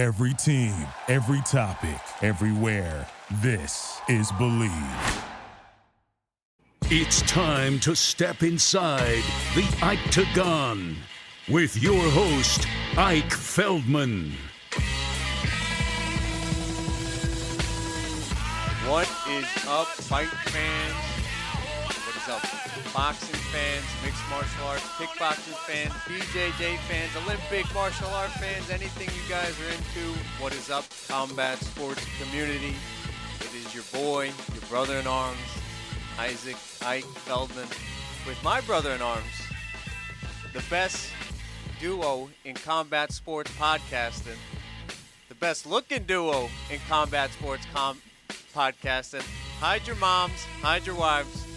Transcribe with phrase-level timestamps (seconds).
[0.00, 0.74] Every team,
[1.08, 3.06] every topic, everywhere.
[3.42, 4.72] This is Believe.
[6.84, 9.22] It's time to step inside
[9.54, 10.96] the Octagon
[11.50, 12.66] with your host,
[12.96, 14.32] Ike Feldman.
[18.88, 21.19] What is up, fight fans?
[22.94, 29.28] Boxing fans, mixed martial arts, kickboxing fans, BJJ fans, Olympic martial art fans, anything you
[29.28, 30.16] guys are into?
[30.38, 32.74] What is up, combat sports community?
[33.40, 35.38] It is your boy, your brother in arms,
[36.18, 37.66] Isaac Ike Feldman,
[38.26, 39.24] with my brother in arms,
[40.52, 41.10] the best
[41.80, 44.38] duo in combat sports podcasting,
[45.28, 48.00] the best looking duo in combat sports com-
[48.54, 49.26] podcasting.
[49.58, 51.49] Hide your moms, hide your wives.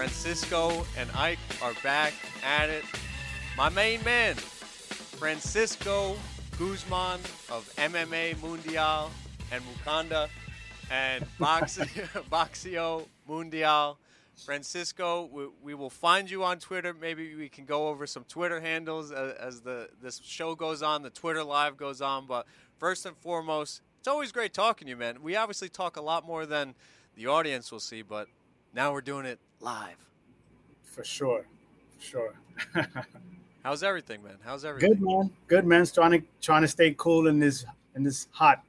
[0.00, 2.86] Francisco and Ike are back at it.
[3.54, 6.16] My main man, Francisco
[6.58, 9.10] Guzman of MMA Mundial
[9.52, 10.30] and Mukanda
[10.90, 11.76] and Box-
[12.30, 13.98] Boxeo Mundial.
[14.46, 16.94] Francisco, we, we will find you on Twitter.
[16.98, 21.02] Maybe we can go over some Twitter handles as, as the this show goes on,
[21.02, 22.24] the Twitter live goes on.
[22.24, 22.46] But
[22.78, 25.22] first and foremost, it's always great talking to you, man.
[25.22, 26.74] We obviously talk a lot more than
[27.16, 28.28] the audience will see, but
[28.74, 29.96] now we're doing it live.
[30.84, 31.44] For sure,
[31.96, 32.34] for sure.
[33.64, 34.36] How's everything, man?
[34.42, 34.90] How's everything?
[34.90, 35.86] Good man, good man.
[35.86, 38.62] Trying to trying to stay cool in this in this hot,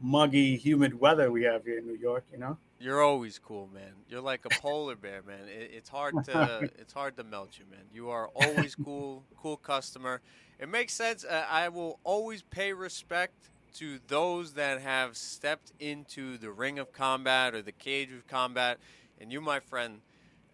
[0.00, 2.24] muggy, humid weather we have here in New York.
[2.32, 2.58] You know.
[2.78, 3.92] You're always cool, man.
[4.08, 5.48] You're like a polar bear, man.
[5.48, 7.84] It, it's hard to it's hard to melt you, man.
[7.92, 10.20] You are always cool, cool customer.
[10.58, 11.24] It makes sense.
[11.24, 16.92] Uh, I will always pay respect to those that have stepped into the ring of
[16.92, 18.78] combat or the cage of combat.
[19.20, 20.00] And you, my friend,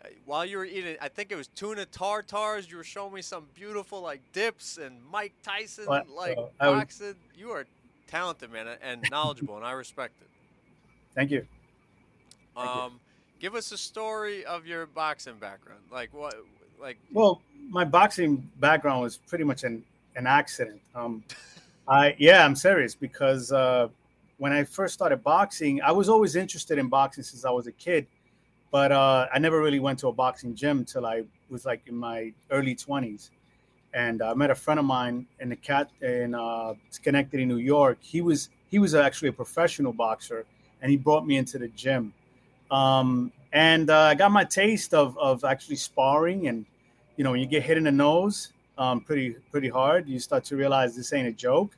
[0.04, 2.70] uh, while you were eating, I think it was tuna tartars.
[2.70, 7.14] You were showing me some beautiful like dips and Mike Tyson like I would- boxing.
[7.36, 7.66] You are
[8.06, 10.28] talented, man, and knowledgeable, and I respect it.
[11.14, 11.46] Thank you.
[12.54, 12.82] Thank you.
[12.82, 13.00] Um,
[13.40, 15.80] give us a story of your boxing background.
[15.90, 16.34] Like what?
[16.80, 19.84] Like Well, my boxing background was pretty much an
[20.16, 20.80] an accident.
[20.94, 21.24] Um,
[21.88, 23.88] I yeah, I'm serious because uh,
[24.38, 27.72] when I first started boxing, I was always interested in boxing since I was a
[27.72, 28.06] kid,
[28.72, 31.94] but uh, I never really went to a boxing gym till I was like in
[31.94, 33.28] my early 20s.
[33.94, 37.98] And I met a friend of mine in the cat in uh, Schenectady, New York.
[38.00, 40.46] He was he was actually a professional boxer,
[40.80, 42.14] and he brought me into the gym.
[42.70, 46.64] Um, and uh, I got my taste of of actually sparring, and
[47.16, 50.42] you know, when you get hit in the nose, um, pretty pretty hard, you start
[50.44, 51.76] to realize this ain't a joke.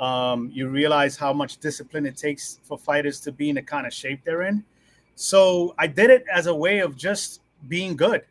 [0.00, 3.86] Um, you realize how much discipline it takes for fighters to be in the kind
[3.86, 4.64] of shape they're in.
[5.16, 8.22] So I did it as a way of just being good.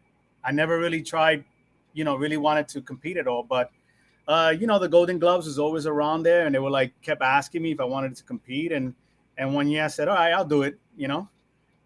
[0.44, 1.44] I never really tried,
[1.94, 3.44] you know, really wanted to compete at all.
[3.44, 3.72] But
[4.28, 7.22] uh, you know, the Golden Gloves was always around there, and they were like kept
[7.22, 8.94] asking me if I wanted to compete, and
[9.38, 10.78] and one year I said, all right, I'll do it.
[10.96, 11.28] You know,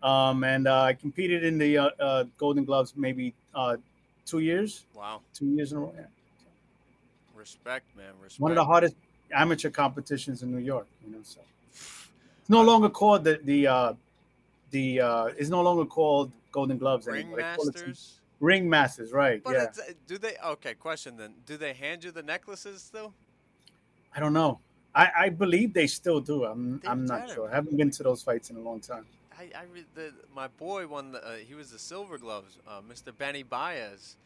[0.04, 3.78] um, and uh, I competed in the uh, uh, Golden Gloves maybe uh,
[4.26, 5.94] two years, wow, two years in a row.
[5.96, 6.06] Yeah.
[7.36, 8.14] respect, man.
[8.22, 8.40] Respect.
[8.40, 8.96] One of the hardest
[9.32, 10.88] amateur competitions in New York.
[11.06, 11.40] You know, so
[11.72, 13.94] it's no longer called the the uh,
[14.72, 17.40] the uh, it's no longer called Golden Gloves ring anymore.
[17.40, 18.20] Masters.
[18.40, 19.44] Ring Masters, right?
[19.44, 19.64] But yeah.
[19.64, 20.36] uh, do they?
[20.46, 21.34] Okay, question then.
[21.46, 23.14] Do they hand you the necklaces still?
[24.16, 24.60] I don't know.
[24.94, 26.46] I, I believe they still do.
[26.46, 27.50] I'm They I'm not sure.
[27.50, 29.06] I haven't been to those fights in a long time.
[29.38, 31.24] I, I re- the, my boy won the.
[31.24, 33.16] Uh, he was the Silver Gloves, uh, Mr.
[33.16, 34.18] Benny Baez.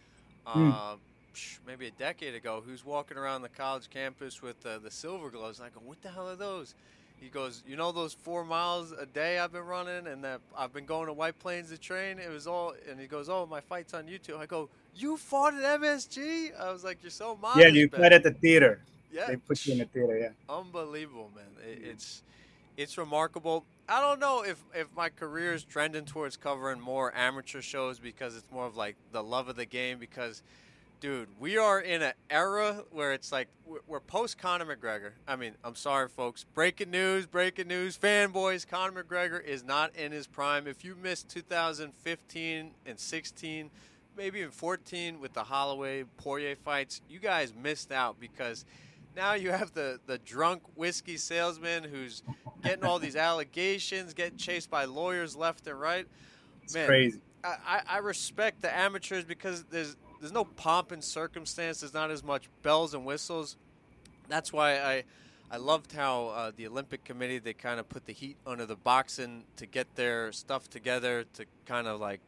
[0.46, 1.00] Uh, Hmm.
[1.36, 5.30] psh, Maybe a decade ago, who's walking around the college campus with uh, the silver
[5.30, 5.60] gloves.
[5.60, 6.74] And I go, "What the hell are those?"
[7.22, 10.74] He goes, "You know those four miles a day I've been running, and that I've
[10.74, 12.18] been going to White Plains to train.
[12.20, 15.54] It was all." And he goes, "Oh, my fight's on YouTube." I go, "You fought
[15.54, 18.82] at MSG?" I was like, "You're so modest." yeah, you Ben." fight at the theater.
[19.14, 20.18] Yeah, They put you in the theater.
[20.18, 20.30] Yeah.
[20.50, 21.46] unbelievable, man.
[21.70, 22.24] It, it's
[22.78, 23.66] it's remarkable.
[23.88, 28.36] I don't know if if my career is trending towards covering more amateur shows because
[28.36, 30.00] it's more of like the love of the game.
[30.00, 30.42] Because,
[31.02, 33.48] dude, we are in an era where it's like
[33.88, 35.12] we're, post Conor McGregor.
[35.28, 36.46] I mean, I'm sorry, folks.
[36.54, 38.66] Breaking news, breaking news, fanboys.
[38.68, 40.68] Conor McGregor is not in his prime.
[40.68, 43.70] If you missed 2015 and 16,
[44.16, 48.64] maybe even 14 with the Holloway Poirier fights, you guys missed out because
[49.16, 52.22] now you have the, the drunk whiskey salesman who's
[52.64, 56.06] getting all these allegations, getting chased by lawyers left and right.
[56.64, 57.20] It's Man, crazy.
[57.44, 61.82] I, I- I respect the amateurs because there's there's no pomp and circumstance.
[61.82, 63.58] There's not as much bells and whistles.
[64.30, 65.04] That's why I
[65.50, 68.76] I loved how uh, the Olympic Committee they kind of put the heat under the
[68.76, 72.22] boxing to get their stuff together to kind of like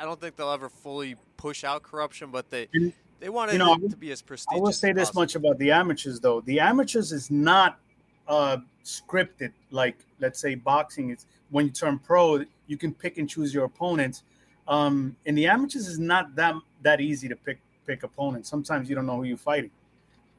[0.00, 3.58] I don't think they'll ever fully push out corruption, but they And, they wanted you
[3.58, 4.58] know, it to be as prestigious.
[4.58, 5.22] I will say this possible.
[5.22, 7.78] much about the amateurs, though: the amateurs is not
[8.26, 13.28] uh, scripted like let's say boxing It's when you turn pro you can pick and
[13.28, 14.22] choose your opponents
[14.68, 18.94] um, in the amateurs is not that that easy to pick pick opponents sometimes you
[18.94, 19.70] don't know who you're fighting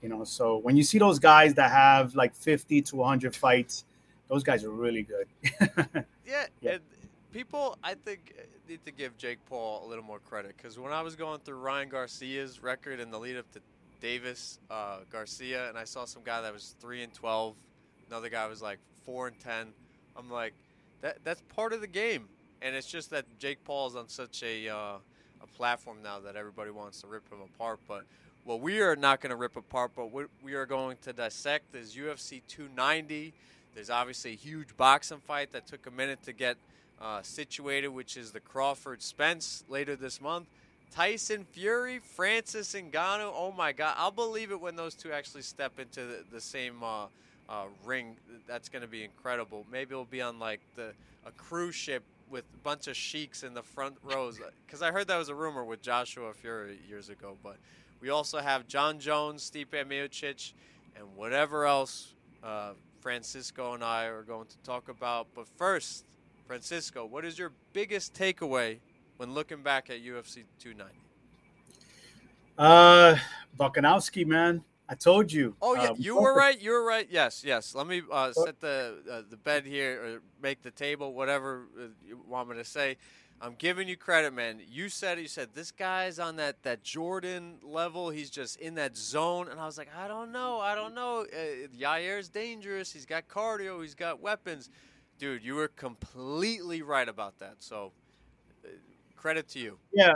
[0.02, 3.86] you know so when you see those guys that have like 50 to 100 fights
[4.28, 5.28] those guys are really good
[6.26, 6.74] yeah, Yeah.
[6.74, 6.82] And
[7.32, 8.34] people, I think,
[8.68, 11.58] need to give Jake Paul a little more credit because when I was going through
[11.58, 13.60] Ryan Garcia's record in the lead up to
[14.02, 17.56] Davis uh, Garcia, and I saw some guy that was three and twelve,
[18.08, 19.68] another guy was like four and ten.
[20.16, 20.54] I'm like,
[21.02, 22.28] that that's part of the game,
[22.62, 24.98] and it's just that Jake Paul's on such a uh,
[25.42, 27.80] a platform now that everybody wants to rip him apart.
[27.88, 28.04] But
[28.44, 31.76] what we are not going to rip apart, but what we are going to dissect
[31.76, 33.34] is UFC 290.
[33.76, 36.58] There's obviously a huge boxing fight that took a minute to get
[37.02, 40.48] uh, situated, which is the Crawford Spence later this month.
[40.92, 43.32] Tyson Fury, Francis Ngannou.
[43.34, 46.84] Oh my God, I'll believe it when those two actually step into the, the same
[46.84, 47.06] uh,
[47.48, 48.16] uh, ring.
[48.48, 49.66] That's going to be incredible.
[49.72, 50.94] Maybe it'll be on like the
[51.26, 54.40] a cruise ship with a bunch of sheiks in the front rows.
[54.66, 57.38] Because I heard that was a rumor with Joshua Fury years ago.
[57.44, 57.58] But
[58.02, 60.54] we also have Jon Jones, Stipe Miocic,
[60.96, 62.72] and whatever else uh,
[63.02, 65.28] Francisco and I are going to talk about.
[65.34, 66.06] But first,
[66.48, 68.80] Francisco, what is your biggest takeaway
[69.18, 70.96] when looking back at UFC 290?
[72.58, 73.16] uh
[73.58, 76.60] Volkanovski, man i told you Oh yeah, uh, you were right.
[76.60, 77.08] You were right.
[77.10, 77.76] Yes, yes.
[77.76, 81.88] Let me uh, set the uh, the bed here, or make the table, whatever uh,
[82.06, 82.98] you want me to say.
[83.42, 84.60] I'm giving you credit, man.
[84.70, 85.20] You said.
[85.20, 88.10] You said this guy's on that that Jordan level.
[88.10, 91.26] He's just in that zone, and I was like, I don't know, I don't know.
[91.32, 92.92] Uh, Yair's dangerous.
[92.92, 93.82] He's got cardio.
[93.82, 94.70] He's got weapons.
[95.20, 97.56] Dude, you were completely right about that.
[97.60, 97.92] So,
[98.66, 98.70] uh,
[99.16, 99.78] credit to you.
[99.94, 100.14] Yeah,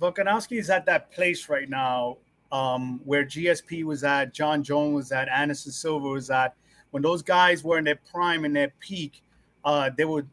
[0.00, 2.18] Volkanovski is at that place right now
[2.50, 6.54] um, where GSP was at, Jon Jones was at, Anderson Silva was at.
[6.90, 9.22] When those guys were in their prime and their peak,
[9.64, 10.26] uh, they were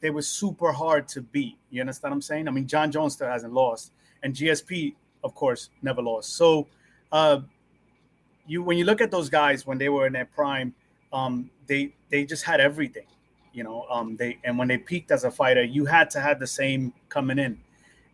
[0.00, 1.56] they were super hard to beat.
[1.70, 2.48] You understand what I'm saying?
[2.48, 6.36] I mean, Jon Jones still hasn't lost, and GSP, of course, never lost.
[6.36, 6.66] So,
[7.10, 7.40] uh,
[8.46, 10.74] you when you look at those guys when they were in their prime,
[11.12, 13.06] um, they they just had everything.
[13.54, 16.38] You know, um, they and when they peaked as a fighter, you had to have
[16.38, 17.58] the same coming in.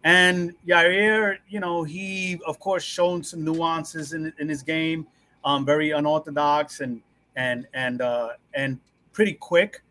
[0.04, 5.06] And Yair, you know, he of course shown some nuances in in his game,
[5.44, 7.02] um, very unorthodox and
[7.36, 8.78] and and uh, and
[9.12, 9.82] pretty quick.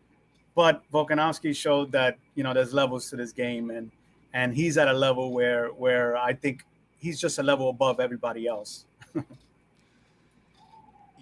[0.56, 3.90] But Volkanovski showed that you know there's levels to this game, and
[4.34, 6.64] and he's at a level where where I think
[6.98, 8.84] he's just a level above everybody else.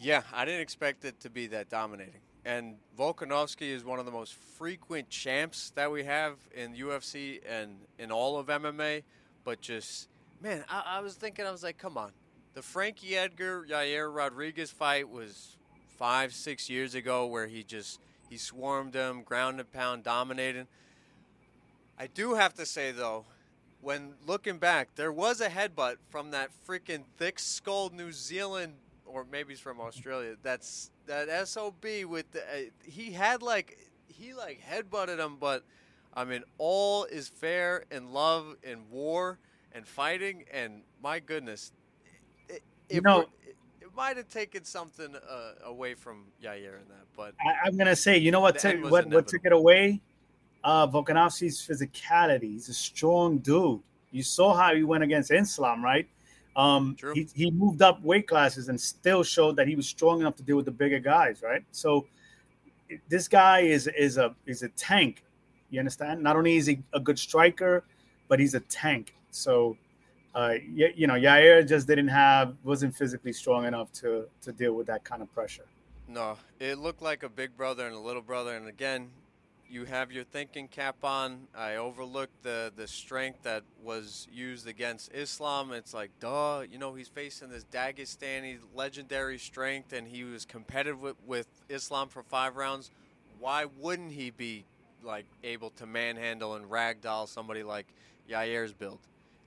[0.00, 2.20] Yeah, I didn't expect it to be that dominating.
[2.49, 7.77] And Volkanovski is one of the most frequent champs that we have in UFC and
[7.99, 9.03] in all of MMA.
[9.45, 10.09] But just,
[10.41, 12.11] man, I, I was thinking, I was like, come on.
[12.55, 15.59] The Frankie Edgar Yair Rodriguez fight was
[15.99, 18.00] five, six years ago where he just,
[18.31, 20.69] he swarmed him, ground and pound, dominated.
[21.99, 23.27] I do have to say, though,
[23.83, 28.73] when looking back, there was a headbutt from that freaking thick skulled New Zealand,
[29.08, 30.37] or maybe he's from Australia.
[30.43, 35.64] That's that sob with the, uh, he had like he like headbutted him, but
[36.14, 39.38] I mean, all is fair in love and war
[39.72, 41.72] and fighting, and my goodness,
[42.49, 46.88] it, it, You know- it, it might have taken something uh, away from Yair in
[46.88, 48.58] that, but I, I'm gonna say, you know what?
[48.58, 50.00] Took what what took it away?
[50.65, 52.53] Uh, Volkanovski's physicality.
[52.53, 53.81] He's a strong dude.
[54.10, 56.08] You saw how he went against Islam, right?
[56.58, 60.34] Um, he, he moved up weight classes and still showed that he was strong enough
[60.36, 61.62] to deal with the bigger guys, right?
[61.70, 62.06] So
[63.08, 65.22] this guy is is a is a tank.
[65.70, 66.20] You understand?
[66.20, 67.84] Not only is he a good striker,
[68.27, 69.15] but he's a tank.
[69.31, 69.77] So
[70.34, 74.72] uh, you, you know, Yair just didn't have wasn't physically strong enough to to deal
[74.72, 75.67] with that kind of pressure.
[76.08, 78.56] No, it looked like a big brother and a little brother.
[78.56, 79.10] And again,
[79.70, 81.48] you have your thinking cap on.
[81.55, 85.72] I overlooked the the strength that was used against Islam.
[85.72, 91.01] It's like, duh, you know, he's facing this Dagestani legendary strength, and he was competitive
[91.01, 92.91] with, with Islam for five rounds.
[93.39, 94.65] Why wouldn't he be
[95.03, 97.87] like able to manhandle and ragdoll somebody like
[98.29, 98.98] Yair's build?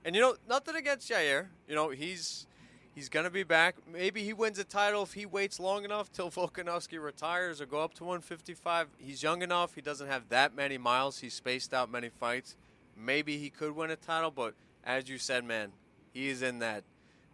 [0.05, 1.47] And you know, nothing against Yair.
[1.67, 2.47] You know, he's
[2.93, 3.75] He's going to be back.
[3.91, 7.79] Maybe he wins a title if he waits long enough till Volkanovski retires or go
[7.79, 8.87] up to 155.
[8.97, 9.75] He's young enough.
[9.75, 11.19] He doesn't have that many miles.
[11.19, 12.55] He's spaced out many fights.
[12.97, 15.71] Maybe he could win a title, but as you said, man,
[16.13, 16.83] he is in that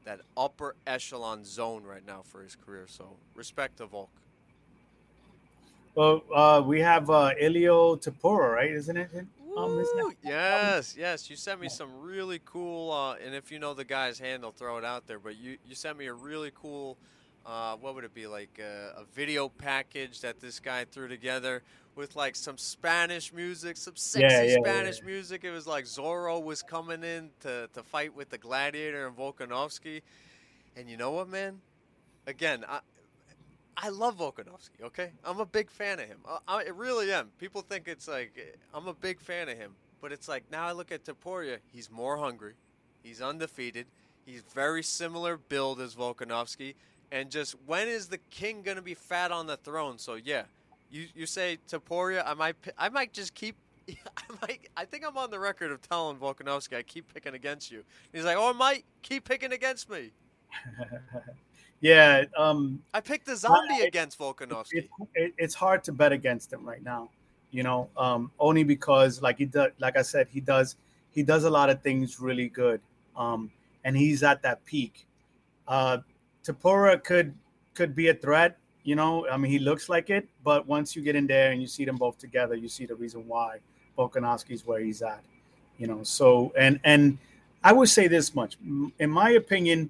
[0.05, 2.85] that upper echelon zone right now for his career.
[2.87, 4.09] So respect to Volk.
[5.95, 8.71] Well, uh, we have uh, Ilia Topuria, right?
[8.71, 9.09] Isn't it?
[9.57, 10.09] Um, isn't Woo!
[10.09, 11.29] it- yes, yes.
[11.29, 14.77] You sent me some really cool, uh, and if you know the guy's handle, throw
[14.77, 15.19] it out there.
[15.19, 16.97] But you, you sent me a really cool
[17.45, 21.63] uh, what would it be like uh, a video package that this guy threw together
[21.95, 25.05] with like some Spanish music, some sexy Yeah, yeah, Spanish yeah.
[25.05, 25.43] music.
[25.45, 30.01] It was like Zorro was coming in to, to fight with the Gladiator and Volkanovski.
[30.75, 31.61] And you know what, man?
[32.27, 32.79] Again, I,
[33.77, 34.81] I love Volkanovski.
[34.83, 36.17] Okay, I'm a big fan of him.
[36.27, 37.29] I, I really am.
[37.37, 40.71] People think it's like I'm a big fan of him, but it's like now I
[40.71, 41.59] look at Topuria.
[41.71, 42.53] He's more hungry.
[43.03, 43.85] He's undefeated.
[44.25, 46.73] He's very similar build as Volkanovski.
[47.11, 49.99] And just when is the king gonna be fat on the throne?
[49.99, 50.43] So yeah,
[50.89, 52.23] you you say Topuria.
[52.25, 53.55] I might I might just keep.
[53.89, 54.69] I might.
[54.75, 57.83] I think I'm on the record of telling Volkanovski I keep picking against you.
[58.11, 60.11] He's like, oh, Mike, keep picking against me.
[61.79, 64.69] Yeah, um, I picked the zombie I- against Volkanovski.
[64.73, 67.09] it, it, it's hard to bet against him right now.
[67.51, 70.75] You know, um, only because like he does, like I said, he does
[71.11, 72.81] he does a lot of things really good,
[73.15, 73.51] um,
[73.83, 75.05] and he's at that peak.
[75.67, 75.99] Uh,
[76.43, 77.33] Topuria could
[77.73, 78.57] could be a threat.
[78.83, 81.61] You know, I mean, he looks like it, but once you get in there and
[81.61, 83.59] you see them both together, you see the reason why
[83.97, 85.23] Volkanovski's where he's at.
[85.77, 87.17] You know, so and and
[87.63, 88.57] I would say this much,
[88.99, 89.89] in my opinion,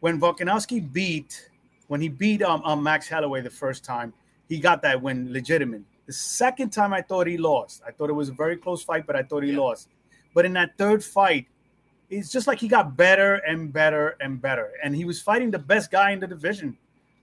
[0.00, 1.50] when Volkanovski beat
[1.88, 4.12] when he beat um, um Max Holloway the first time,
[4.48, 5.82] he got that win legitimate.
[6.06, 7.82] The second time, I thought he lost.
[7.86, 9.60] I thought it was a very close fight, but I thought he Yeah.
[9.60, 9.88] lost.
[10.34, 11.46] But in that third fight,
[12.10, 15.58] it's just like he got better and better and better, and he was fighting the
[15.58, 16.76] best guy in the division.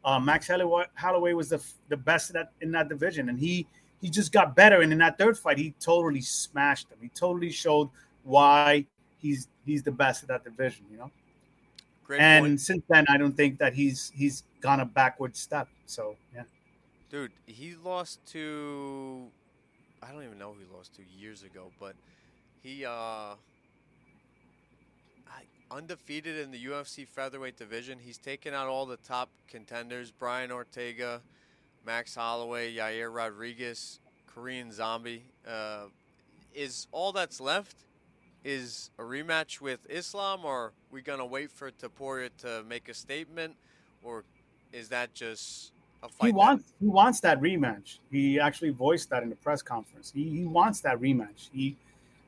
[0.03, 3.67] Uh, Max Holloway, Holloway was the the best in that in that division, and he
[4.01, 4.81] he just got better.
[4.81, 6.97] And in that third fight, he totally smashed him.
[7.01, 7.89] He totally showed
[8.23, 8.85] why
[9.19, 10.85] he's he's the best at that division.
[10.91, 11.11] You know
[12.05, 12.61] Great and point.
[12.61, 16.43] since then i don't think that he's he's gone a backward step so yeah
[17.15, 19.27] Dude, he lost to
[20.03, 21.95] I don't even know who he lost to years ago, but
[22.61, 23.35] he uh
[25.71, 27.99] undefeated in the UFC featherweight division.
[27.99, 31.21] He's taken out all the top contenders: Brian Ortega,
[31.85, 35.23] Max Holloway, Yair Rodriguez, Korean Zombie.
[35.47, 35.85] Uh,
[36.53, 37.77] is all that's left
[38.45, 42.93] is a rematch with Islam, or are we gonna wait for Topuria to make a
[42.93, 43.55] statement,
[44.03, 44.23] or
[44.71, 45.73] is that just
[46.03, 46.27] a fight?
[46.27, 47.99] he that- wants he wants that rematch.
[48.11, 50.11] He actually voiced that in the press conference.
[50.15, 51.49] He, he wants that rematch.
[51.51, 51.75] He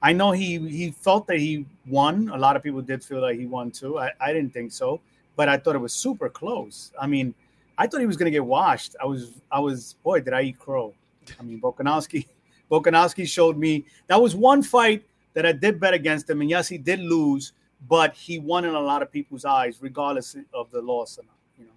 [0.04, 2.30] i know he he felt that he won.
[2.30, 3.98] A lot of people did feel that he won too.
[3.98, 5.00] I, I didn't think so
[5.38, 6.92] but i thought it was super close.
[7.00, 7.34] I mean
[7.78, 8.98] i thought he was to get washed.
[9.02, 10.94] I was i was boy did i eat crow.
[11.40, 12.26] I mean Volkanovski
[12.72, 15.06] Volkanovski showed me that was one fight
[15.38, 17.54] that I did bet against him, and yes, he did lose,
[17.88, 21.36] but he won in a lot of people's eyes, regardless of the loss or not.
[21.60, 21.72] You know,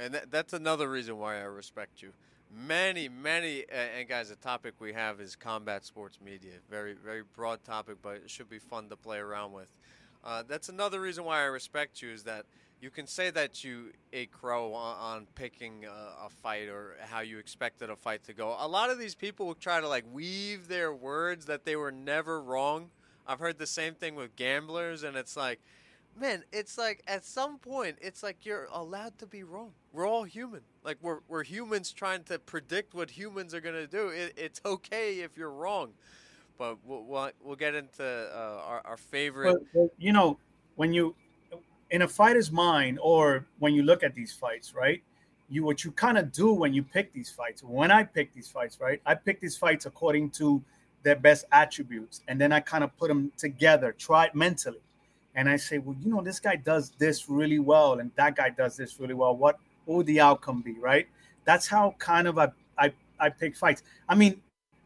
[0.00, 2.12] And that, that's another reason why I respect you.
[2.52, 6.54] Many, many, uh, and guys, the topic we have is combat sports media.
[6.68, 9.68] Very, very broad topic, but it should be fun to play around with.
[10.24, 12.46] Uh, that's another reason why I respect you is that
[12.80, 17.20] you can say that you a crow on, on picking a, a fight or how
[17.20, 18.56] you expected a fight to go.
[18.58, 21.92] A lot of these people will try to like weave their words that they were
[21.92, 22.90] never wrong.
[23.26, 25.60] I've heard the same thing with gamblers, and it's like,
[26.18, 29.72] man, it's like at some point, it's like you're allowed to be wrong.
[29.92, 30.60] We're all human.
[30.84, 34.08] Like we're we're humans trying to predict what humans are gonna do.
[34.08, 35.92] It, it's okay if you're wrong,
[36.58, 39.64] but we'll we'll, we'll get into uh, our our favorite.
[39.74, 40.38] but, you know,
[40.76, 41.14] when you
[41.90, 45.02] in a fighter's mind, or when you look at these fights, right?
[45.48, 47.62] You what you kind of do when you pick these fights.
[47.62, 49.00] When I pick these fights, right?
[49.06, 50.62] I pick these fights according to
[51.04, 54.80] their best attributes, and then I kind of put them together, try it mentally,
[55.36, 58.50] and I say, well, you know, this guy does this really well, and that guy
[58.50, 59.36] does this really well.
[59.36, 61.06] What what would the outcome be, right?
[61.44, 63.82] That's how kind of I I, I pick fights.
[64.08, 64.40] I mean,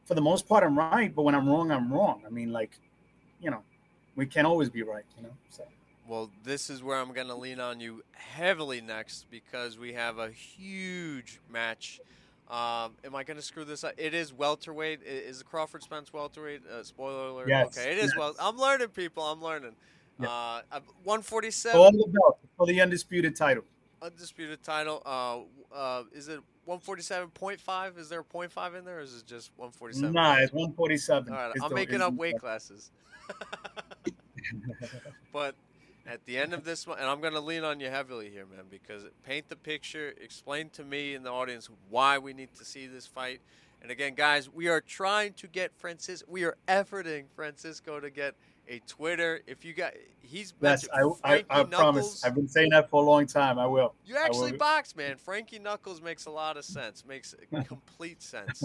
[0.04, 2.22] for the most part, I'm right, but when I'm wrong, I'm wrong.
[2.26, 2.72] I mean, like,
[3.40, 3.62] you know,
[4.16, 5.32] we can't always be right, you know.
[5.50, 5.64] So
[6.08, 10.18] Well, this is where I'm going to lean on you heavily next because we have
[10.18, 12.00] a huge match.
[12.48, 13.92] Um, am I going to screw this up?
[13.98, 15.02] It is welterweight.
[15.02, 16.62] Is the Crawford Spence welterweight?
[16.66, 17.48] Uh, spoiler alert.
[17.48, 18.16] Yes, Okay, it is yes.
[18.16, 18.34] well.
[18.40, 19.22] I'm learning, people.
[19.22, 19.72] I'm learning.
[20.18, 20.28] Yeah.
[20.28, 23.64] Uh, uh, 147 for all the belt, for the undisputed title.
[24.00, 25.02] undisputed title.
[25.04, 25.40] Uh,
[25.74, 27.98] uh, is it 147.5?
[27.98, 30.12] Is there a five in there, or is it just 147?
[30.12, 31.32] Nah, it's 147.
[31.32, 32.90] All right, It's I'm making up weight classes.
[35.32, 35.54] but
[36.08, 38.46] at the end of this one, and I'm going to lean on you heavily here,
[38.46, 42.64] man, because paint the picture, explain to me and the audience why we need to
[42.64, 43.40] see this fight.
[43.82, 46.24] And again, guys, we are trying to get Francis.
[46.26, 48.34] We are efforting Francisco to get
[48.68, 49.40] a Twitter.
[49.46, 52.24] If you got, he's Yes, I, I, I promise.
[52.24, 53.58] I've been saying that for a long time.
[53.58, 53.94] I will.
[54.04, 55.16] You I will actually box, man.
[55.16, 57.04] Frankie Knuckles makes a lot of sense.
[57.06, 57.34] Makes
[57.66, 58.64] complete sense.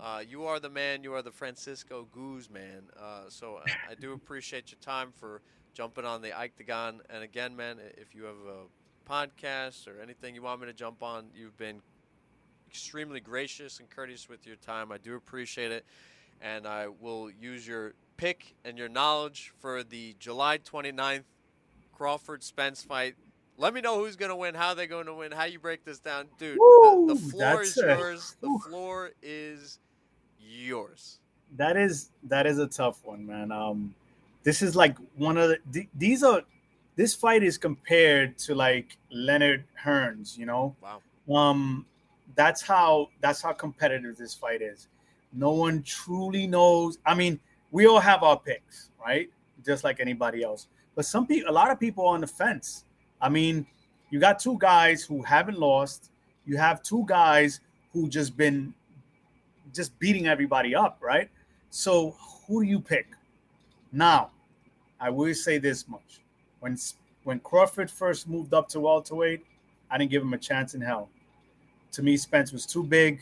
[0.00, 1.02] Uh, you are the man.
[1.02, 2.82] You are the Francisco Goose man.
[2.96, 5.40] Uh, so I, I do appreciate your time for
[5.74, 7.00] jumping on the Octagon.
[7.10, 11.02] And again, man, if you have a podcast or anything you want me to jump
[11.02, 11.80] on, you've been
[12.68, 14.90] extremely gracious and courteous with your time.
[14.90, 15.84] I do appreciate it.
[16.40, 21.24] And I will use your pick and your knowledge for the July 29th
[21.92, 23.14] Crawford Spence fight.
[23.56, 25.84] Let me know who's going to win, how they're going to win, how you break
[25.84, 26.26] this down.
[26.38, 28.36] Dude, Woo, the, the floor is a- yours.
[28.40, 29.78] The floor is
[30.40, 31.20] yours.
[31.56, 33.52] that is that is a tough one, man.
[33.52, 33.94] Um,
[34.44, 36.42] this is like one of the these are
[36.96, 40.76] this fight is compared to like Leonard Hearns, you know.
[40.80, 41.00] Wow.
[41.34, 41.86] Um,
[42.36, 44.88] that's how that's how competitive this fight is.
[45.32, 46.98] No one truly knows.
[47.04, 47.40] I mean,
[47.72, 49.28] we all have our picks, right?
[49.64, 50.68] Just like anybody else.
[50.94, 52.84] But some people, a lot of people are on the fence.
[53.20, 53.66] I mean,
[54.10, 56.12] you got two guys who haven't lost.
[56.46, 57.60] You have two guys
[57.92, 58.74] who just been
[59.72, 61.28] just beating everybody up, right?
[61.70, 62.14] So
[62.46, 63.06] who do you pick?
[63.94, 64.30] Now,
[65.00, 66.20] I will say this much:
[66.60, 66.76] when
[67.22, 69.44] when Crawford first moved up to welterweight,
[69.90, 71.08] I didn't give him a chance in hell.
[71.92, 73.20] To me, Spence was too big,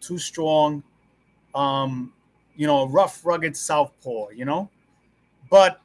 [0.00, 0.82] too strong,
[1.54, 2.12] um,
[2.56, 4.70] you know, a rough, rugged southpaw, you know.
[5.50, 5.80] But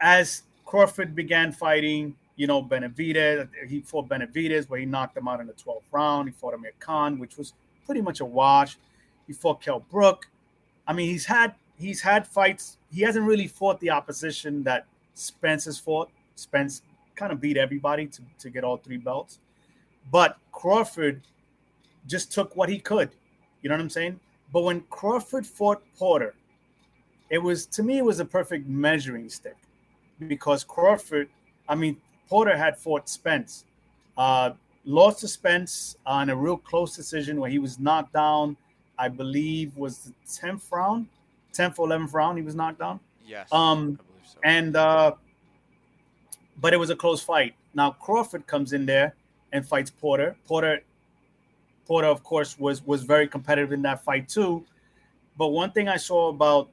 [0.00, 5.40] as Crawford began fighting, you know, Benavidez, he fought Benavidez where he knocked him out
[5.40, 6.28] in the 12th round.
[6.28, 7.52] He fought Amir Khan, which was
[7.86, 8.76] pretty much a wash.
[9.28, 10.28] He fought Kell Brook.
[10.86, 12.77] I mean, he's had he's had fights.
[12.90, 16.10] He hasn't really fought the opposition that Spence has fought.
[16.36, 16.82] Spence
[17.16, 19.40] kind of beat everybody to, to get all three belts.
[20.10, 21.22] But Crawford
[22.06, 23.10] just took what he could.
[23.62, 24.20] You know what I'm saying?
[24.52, 26.34] But when Crawford fought Porter,
[27.30, 29.56] it was to me it was a perfect measuring stick
[30.26, 31.28] because Crawford,
[31.68, 31.96] I mean
[32.28, 33.64] Porter had fought Spence,
[34.16, 34.52] uh,
[34.84, 38.56] lost to Spence on a real close decision where he was knocked down.
[38.98, 41.06] I believe was the tenth round,
[41.52, 42.38] tenth or eleventh round.
[42.38, 43.00] He was knocked down.
[43.26, 43.48] Yes.
[43.52, 44.38] Um, I believe so.
[44.44, 45.12] and uh
[46.60, 47.54] but it was a close fight.
[47.74, 49.14] Now Crawford comes in there
[49.52, 50.36] and fights Porter.
[50.46, 50.80] Porter
[51.86, 54.64] Porter of course was was very competitive in that fight too.
[55.36, 56.70] But one thing I saw about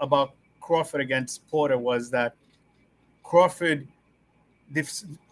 [0.00, 2.34] about Crawford against Porter was that
[3.22, 3.86] Crawford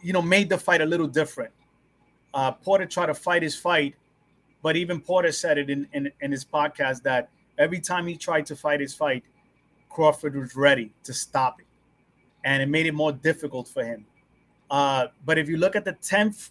[0.03, 1.53] you know made the fight a little different.
[2.35, 3.95] Uh, Porter tried to fight his fight,
[4.63, 8.47] but even Porter said it in, in, in his podcast that every time he tried
[8.47, 9.25] to fight his fight,
[9.89, 11.67] Crawford was ready to stop it,
[12.45, 14.07] and it made it more difficult for him.
[14.71, 16.51] Uh, but if you look at the tenth,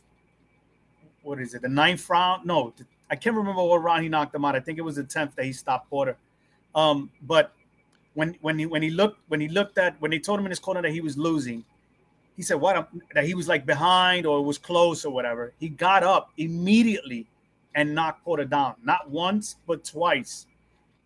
[1.24, 1.62] what is it?
[1.62, 2.46] The ninth round?
[2.46, 4.56] No, the- I can't remember what round he knocked him out.
[4.56, 6.18] I think it was the tenth that he stopped Porter.
[6.76, 7.54] Um, but
[8.16, 10.52] when when he when he looked when he looked at when they told him in
[10.52, 11.64] his corner that he was losing,
[12.36, 15.54] he said what I'm- that he was like behind or was close or whatever.
[15.60, 17.28] He got up immediately
[17.76, 20.48] and knocked Porter down, not once but twice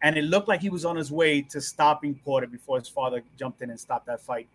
[0.01, 3.21] and it looked like he was on his way to stopping Porter before his father
[3.37, 4.47] jumped in and stopped that fight.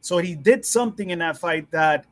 [0.00, 2.04] So he did something in that fight that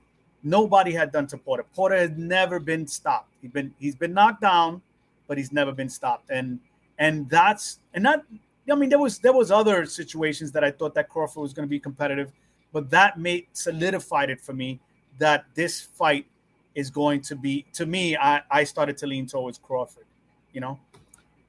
[0.43, 1.65] nobody had done to Porter.
[1.75, 3.33] Porter had never been stopped.
[3.43, 4.83] He's been he's been knocked down,
[5.27, 6.31] but he's never been stopped.
[6.31, 6.61] And
[6.99, 8.25] and that's and that
[8.71, 11.67] I mean there was there was other situations that I thought that Crawford was going
[11.67, 12.33] to be competitive,
[12.73, 14.81] but that made solidified it for me
[15.19, 16.27] that this fight
[16.75, 20.07] is going to be to me I, I started to lean towards Crawford,
[20.53, 20.79] you know.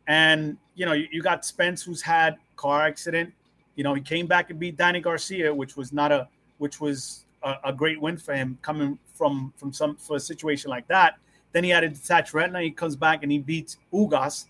[0.07, 3.33] And you know, you, you got Spence who's had car accident.
[3.75, 7.25] You know, he came back and beat Danny Garcia, which was not a which was
[7.43, 11.17] a, a great win for him coming from from some for a situation like that.
[11.51, 12.61] Then he had a detached retina.
[12.61, 14.45] He comes back and he beats Ugas.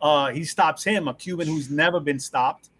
[0.00, 2.70] Uh, he stops him, a Cuban who's never been stopped.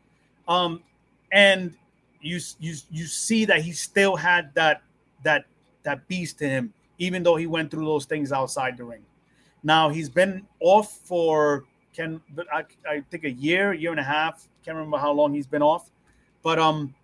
[0.49, 0.83] Um,
[1.31, 1.75] and
[2.21, 4.83] you you you see that he still had that
[5.23, 5.45] that
[5.83, 9.03] that beast to him, even though he went through those things outside the ring.
[9.63, 14.05] Now he's been off for can but I, I think a year, year and a
[14.05, 14.49] half.
[14.65, 15.91] Can't remember how long he's been off,
[16.43, 16.95] but um,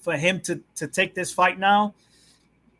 [0.00, 1.94] for him to to take this fight now,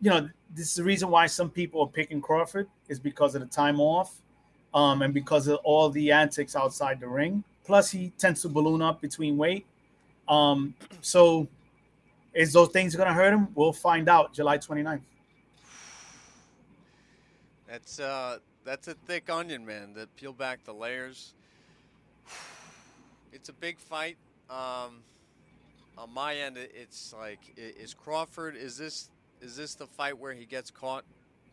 [0.00, 3.40] you know, this is the reason why some people are picking Crawford is because of
[3.40, 4.20] the time off,
[4.74, 7.42] um, and because of all the antics outside the ring.
[7.64, 9.66] Plus, he tends to balloon up between weight.
[10.28, 11.48] Um, so,
[12.32, 13.48] is those things going to hurt him?
[13.54, 15.00] We'll find out July 29th.
[17.66, 19.94] That's uh, that's a thick onion, man.
[19.94, 21.32] That peel back the layers.
[23.32, 24.16] It's a big fight.
[24.48, 25.02] Um,
[25.98, 28.56] on my end, it's like, is Crawford?
[28.56, 29.10] Is this
[29.42, 31.04] is this the fight where he gets caught?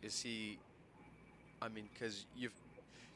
[0.02, 0.58] Is he?
[1.60, 2.48] I mean, because you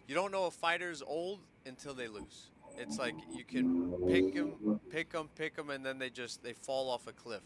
[0.07, 2.51] you don't know a fighter's old until they lose.
[2.77, 6.53] It's like you can pick him, pick him, pick him, and then they just they
[6.53, 7.43] fall off a cliff.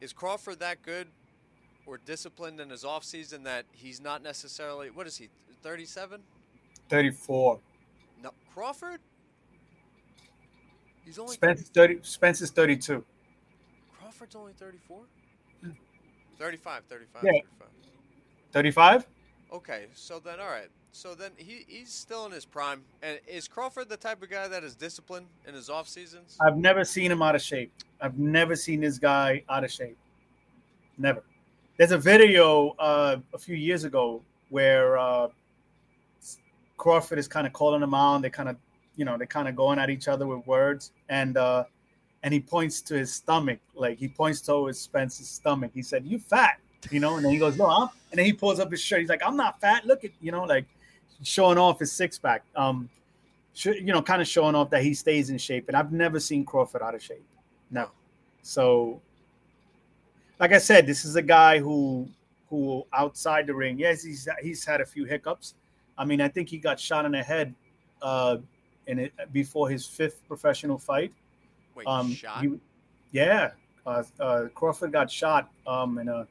[0.00, 1.08] Is Crawford that good?
[1.88, 5.28] Or disciplined in his offseason that he's not necessarily what is he
[5.62, 6.20] 37
[6.88, 7.58] 34.
[8.22, 9.00] no crawford
[11.04, 11.98] he's only Spence 30.
[12.02, 13.04] Spence is 32.
[13.98, 15.00] crawford's only 34
[15.62, 15.70] hmm.
[16.38, 17.32] 35 35 Yeah.
[17.32, 17.68] 35
[18.52, 19.06] 35.
[19.50, 20.68] Okay, so then all right.
[20.92, 22.82] So then he, he's still in his prime.
[23.02, 26.36] And is Crawford the type of guy that is disciplined in his off seasons?
[26.40, 27.72] I've never seen him out of shape.
[28.00, 29.96] I've never seen this guy out of shape.
[30.96, 31.22] Never.
[31.78, 35.28] There's a video uh, a few years ago where uh,
[36.76, 38.20] Crawford is kind of calling him out.
[38.20, 38.56] They kind of,
[38.96, 41.64] you know, they're kind of going at each other with words, and uh,
[42.24, 45.70] and he points to his stomach, like he points towards Spence's stomach.
[45.72, 46.58] He said, "You fat,"
[46.90, 48.98] you know, and then he goes, "No," I'm, and then he pulls up his shirt.
[48.98, 49.86] He's like, "I'm not fat.
[49.86, 50.66] Look at you know, like
[51.22, 52.90] showing off his six pack." Um,
[53.54, 55.68] you know, kind of showing off that he stays in shape.
[55.68, 57.24] And I've never seen Crawford out of shape.
[57.70, 57.88] No.
[58.42, 59.00] So,
[60.38, 62.08] like I said, this is a guy who
[62.48, 65.54] who outside the ring, yes, he's he's had a few hiccups.
[65.96, 67.54] I mean, I think he got shot in the head
[68.00, 68.38] uh,
[68.86, 71.12] in it before his fifth professional fight.
[71.74, 72.42] Wait, um, shot?
[72.42, 72.58] He,
[73.12, 73.50] yeah,
[73.86, 76.26] uh, uh, Crawford got shot um, in a.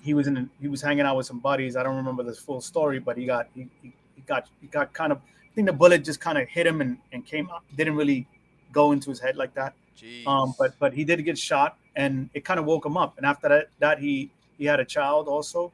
[0.00, 0.48] He was in.
[0.60, 1.76] He was hanging out with some buddies.
[1.76, 4.92] I don't remember the full story, but he got he, he, he got he got
[4.92, 5.18] kind of.
[5.18, 7.62] I think the bullet just kind of hit him and, and came up.
[7.76, 8.26] Didn't really
[8.72, 9.74] go into his head like that.
[9.98, 10.26] Jeez.
[10.26, 13.16] Um, but but he did get shot, and it kind of woke him up.
[13.16, 15.72] And after that, that he he had a child also,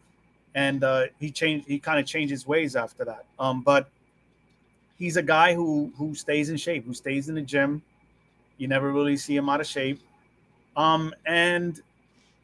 [0.54, 1.66] and uh, he changed.
[1.66, 3.24] He kind of changed his ways after that.
[3.38, 3.88] Um, but
[4.98, 7.82] he's a guy who who stays in shape, who stays in the gym.
[8.58, 10.00] You never really see him out of shape.
[10.76, 11.80] Um, and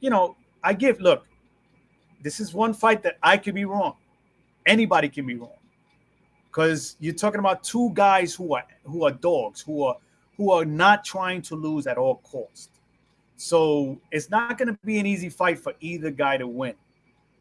[0.01, 1.27] you know, I give look.
[2.23, 3.97] This is one fight that I could be wrong.
[4.65, 5.59] Anybody can be wrong
[6.55, 9.97] because you're talking about two guys who are who are dogs, who are
[10.37, 12.81] who are not trying to lose at all costs.
[13.37, 16.75] So it's not going to be an easy fight for either guy to win.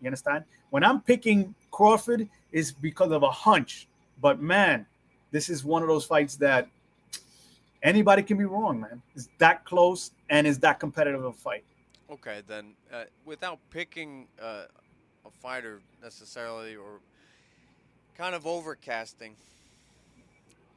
[0.01, 0.43] You understand?
[0.69, 3.87] When I'm picking Crawford, is because of a hunch.
[4.21, 4.85] But man,
[5.31, 6.69] this is one of those fights that
[7.81, 9.01] anybody can be wrong, man.
[9.15, 11.65] It's that close and it's that competitive of a fight.
[12.09, 14.65] Okay, then uh, without picking uh,
[15.25, 17.01] a fighter necessarily or
[18.15, 19.31] kind of overcasting,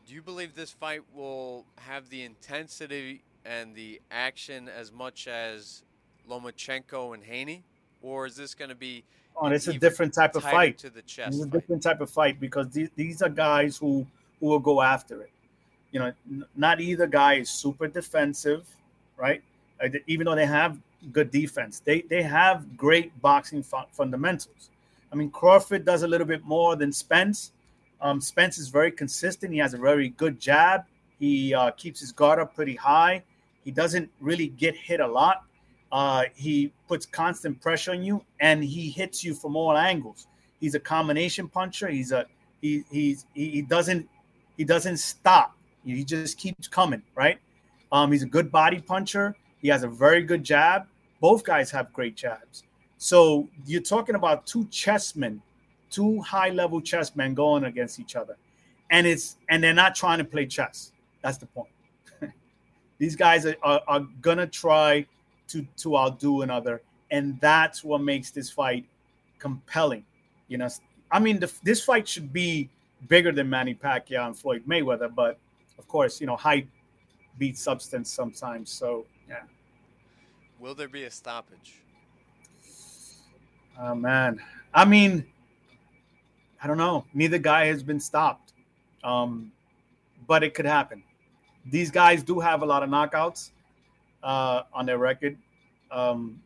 [0.06, 5.82] do you believe this fight will have the intensity and the action as much as
[6.28, 7.64] Lomachenko and Haney,
[8.02, 9.04] or is this going to be?
[9.36, 10.78] Oh, it's a different type of fight.
[10.78, 14.06] To the chest, it's a different type of fight because these, these are guys who
[14.40, 15.30] who will go after it.
[15.90, 16.12] You know,
[16.56, 18.66] not either guy is super defensive,
[19.16, 19.42] right?
[20.06, 20.78] Even though they have
[21.12, 24.70] good defense, they they have great boxing fundamentals.
[25.12, 27.52] I mean, Crawford does a little bit more than Spence,
[28.00, 29.52] um, Spence is very consistent.
[29.52, 30.82] He has a very good jab.
[31.18, 33.22] He uh, keeps his guard up pretty high.
[33.64, 35.44] He doesn't really get hit a lot.
[35.90, 40.26] Uh, he puts constant pressure on you, and he hits you from all angles.
[40.60, 41.88] He's a combination puncher.
[41.88, 42.26] He's a
[42.60, 44.08] he he's he doesn't
[44.56, 45.56] he doesn't stop.
[45.84, 47.38] He just keeps coming, right?
[47.92, 49.36] Um, he's a good body puncher.
[49.62, 50.86] He has a very good jab.
[51.20, 52.64] Both guys have great jabs.
[52.98, 55.40] So you're talking about two chessmen
[55.90, 58.36] two high level chessmen going against each other.
[58.90, 60.92] And it's and they're not trying to play chess.
[61.22, 61.68] That's the point.
[62.98, 65.06] These guys are, are, are, gonna try
[65.48, 68.86] to to outdo another, and that's what makes this fight
[69.38, 70.04] compelling.
[70.48, 70.68] You know,
[71.10, 72.70] I mean, the, this fight should be
[73.08, 75.38] bigger than Manny Pacquiao and Floyd Mayweather, but
[75.78, 76.68] of course, you know, height
[77.38, 78.70] beats substance sometimes.
[78.70, 79.42] So yeah.
[80.58, 81.82] Will there be a stoppage?
[83.78, 84.40] Oh man,
[84.72, 85.26] I mean,
[86.66, 87.04] I don't know.
[87.14, 88.52] Neither guy has been stopped,
[89.04, 89.52] um,
[90.26, 91.00] but it could happen.
[91.64, 93.52] These guys do have a lot of knockouts
[94.24, 95.38] uh, on their record.
[95.92, 96.42] Um,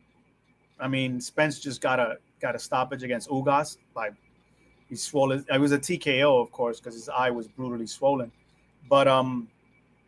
[0.78, 4.10] I mean, Spence just got a got a stoppage against Ugas by
[4.90, 5.42] he's swollen.
[5.50, 8.30] It was a TKO, of course, because his eye was brutally swollen.
[8.90, 9.48] But um,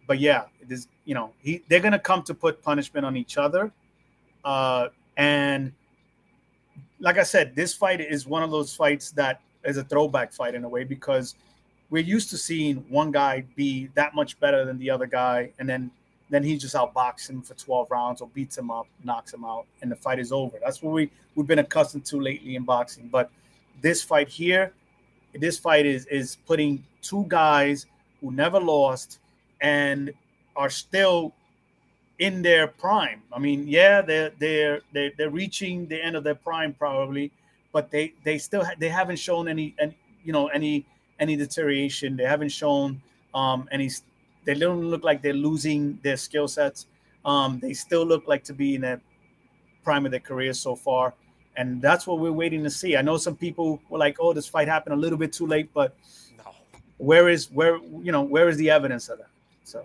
[0.07, 0.89] but yeah, it is.
[1.07, 3.73] You know, he they're gonna come to put punishment on each other,
[4.45, 5.73] uh, and
[7.01, 10.55] like I said, this fight is one of those fights that as a throwback fight
[10.55, 11.35] in a way because
[11.91, 15.69] we're used to seeing one guy be that much better than the other guy, and
[15.69, 15.91] then
[16.31, 19.67] then he just outboxes him for 12 rounds or beats him up, knocks him out,
[19.83, 20.59] and the fight is over.
[20.65, 23.09] That's what we we've been accustomed to lately in boxing.
[23.09, 23.31] But
[23.83, 24.73] this fight here,
[25.35, 27.87] this fight is is putting two guys
[28.21, 29.19] who never lost
[29.61, 30.13] and
[30.57, 31.35] are still
[32.19, 33.21] in their prime.
[33.33, 37.31] I mean, yeah, they're they're they're, they're reaching the end of their prime probably,
[37.73, 40.87] but they they still ha- they haven't shown any and you know any
[41.19, 42.17] any deterioration.
[42.17, 43.03] They haven't shown
[43.35, 43.91] um, any.
[44.45, 46.87] They don't look like they're losing their skill sets.
[47.25, 49.01] Um, they still look like to be in the
[49.85, 51.15] prime of their career so far,
[51.57, 52.97] and that's what we're waiting to see.
[52.97, 55.71] I know some people were like, "Oh, this fight happened a little bit too late,"
[55.73, 55.97] but
[56.37, 56.51] no.
[56.99, 59.31] where is where you know where is the evidence of that?
[59.65, 59.85] So,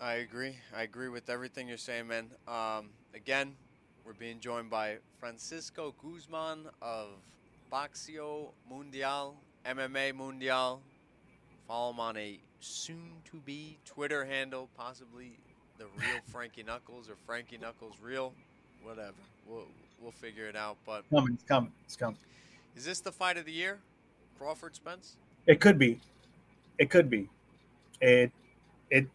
[0.00, 0.56] I agree.
[0.74, 2.30] I agree with everything you're saying, man.
[2.48, 3.54] Um, again,
[4.04, 7.08] we're being joined by Francisco Guzman of
[7.72, 9.34] Boxeo Mundial,
[9.66, 10.80] MMA Mundial.
[11.68, 15.38] Follow him on a soon-to-be Twitter handle, possibly
[15.78, 18.32] the real Frankie Knuckles or Frankie Knuckles real,
[18.82, 19.14] whatever.
[19.46, 19.66] We'll
[20.00, 20.76] we'll figure it out.
[20.86, 22.18] But coming, it's coming, it's coming.
[22.76, 23.78] Is this the fight of the year,
[24.38, 25.16] Crawford Spence?
[25.46, 26.00] It could be.
[26.78, 27.28] It could be.
[28.00, 28.32] It
[28.90, 29.06] it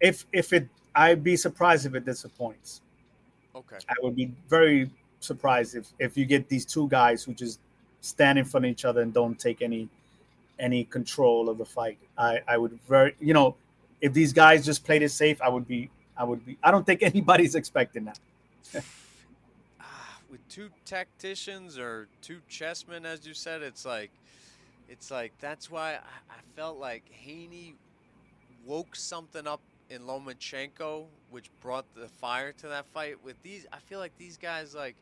[0.00, 2.80] if if it I'd be surprised if it disappoints.
[3.56, 3.78] Okay.
[3.88, 4.90] I would be very
[5.20, 7.58] surprised if if you get these two guys who just
[8.00, 9.88] stand in front of each other and don't take any
[10.58, 11.98] any control of the fight.
[12.18, 13.56] I I would very you know
[14.00, 16.84] if these guys just played it safe, I would be I would be I don't
[16.84, 18.20] think anybody's expecting that.
[19.80, 24.10] Ah, with two tacticians or two chessmen, as you said, it's like
[24.88, 25.96] it's like that's why I,
[26.30, 27.74] I felt like Haney
[28.66, 33.22] woke something up in Lomachenko, which brought the fire to that fight.
[33.24, 34.96] With these, I feel like these guys like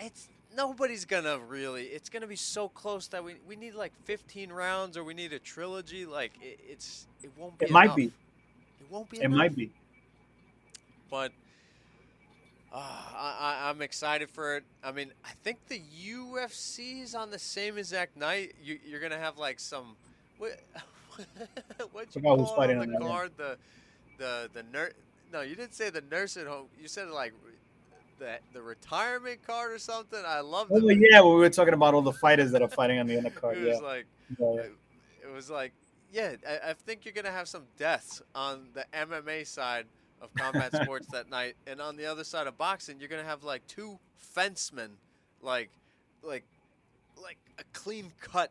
[0.00, 1.84] it's nobody's gonna really.
[1.84, 5.32] It's gonna be so close that we we need like 15 rounds or we need
[5.32, 6.06] a trilogy.
[6.06, 7.66] Like it, it's it won't be.
[7.66, 8.04] It might be.
[8.04, 9.18] It won't be.
[9.18, 9.38] It enough.
[9.38, 9.70] might be.
[11.10, 11.32] But
[12.72, 14.64] uh, I, I, I'm excited for it.
[14.82, 18.54] I mean, I think the UFC is on the same exact night.
[18.62, 19.96] You, you're gonna have like some.
[20.38, 20.60] What,
[21.92, 23.08] what you who's call it fighting on the yeah.
[23.08, 23.32] card?
[23.36, 23.58] The
[24.20, 24.92] the the nurse.
[25.32, 26.66] No, you didn't say the nurse at home.
[26.80, 27.32] You said like
[28.18, 30.20] the the retirement card or something.
[30.24, 33.00] I love Oh yeah, well, we were talking about all the fighters that are fighting
[33.00, 33.56] on the undercard.
[33.56, 33.72] It Yeah.
[33.72, 34.06] was like
[34.38, 34.60] Yeah, yeah.
[35.28, 35.72] it was like,
[36.12, 39.86] yeah, I, I think you're gonna have some deaths on the MMA side
[40.20, 43.42] of combat sports that night, and on the other side of boxing, you're gonna have
[43.42, 43.98] like two
[44.36, 44.90] fencemen,
[45.42, 45.70] like,
[46.22, 46.44] like,
[47.22, 48.50] like a clean cut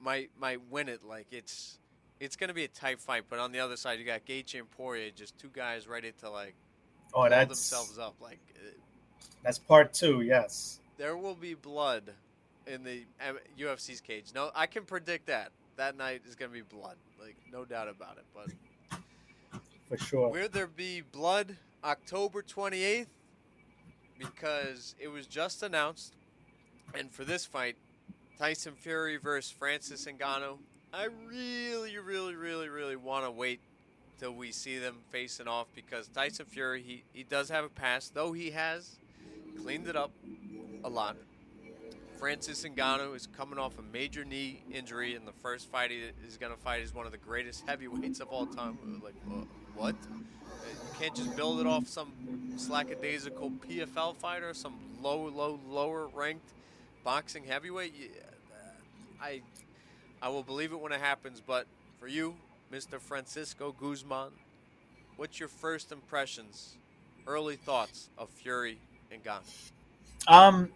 [0.00, 1.00] might might win it.
[1.04, 1.78] Like it's
[2.20, 4.70] it's gonna be a tight fight, but on the other side, you got Gaethje and
[4.70, 6.54] Poirier, just two guys ready to like
[7.14, 8.14] Oh, that's themselves up.
[8.20, 8.38] Like
[9.42, 10.20] that's part two.
[10.20, 10.80] Yes.
[10.98, 12.12] there will be blood
[12.66, 14.26] in the um, UFC's cage.
[14.34, 15.52] No, I can predict that.
[15.76, 16.96] That night is going to be blood.
[17.20, 18.24] Like, no doubt about it.
[18.34, 19.00] But
[19.88, 20.28] For sure.
[20.28, 23.06] will there be blood October 28th?
[24.18, 26.14] Because it was just announced.
[26.94, 27.76] And for this fight,
[28.38, 30.58] Tyson Fury versus Francis Ngannou,
[30.92, 33.60] I really, really, really, really want to wait
[34.18, 38.14] till we see them facing off because Tyson Fury, he, he does have a past,
[38.14, 38.96] though he has
[39.62, 40.10] cleaned it up
[40.84, 41.16] a lot.
[42.18, 46.36] Francis Ngannou is coming off a major knee injury and the first fight he is
[46.36, 48.78] going to fight is one of the greatest heavyweights of all time.
[49.04, 49.14] Like,
[49.76, 49.94] what?
[49.94, 52.12] Uh, You can't just build it off some
[52.56, 56.48] slackadaisical PFL fighter, some low, low, lower ranked
[57.04, 57.94] boxing heavyweight.
[58.50, 59.42] Uh, I,
[60.20, 61.42] I will believe it when it happens.
[61.44, 61.66] But
[61.98, 62.34] for you,
[62.72, 63.00] Mr.
[63.00, 64.30] Francisco Guzman,
[65.16, 66.76] what's your first impressions,
[67.26, 68.78] early thoughts of Fury
[69.10, 69.70] and Ngannou?
[70.26, 70.70] Um,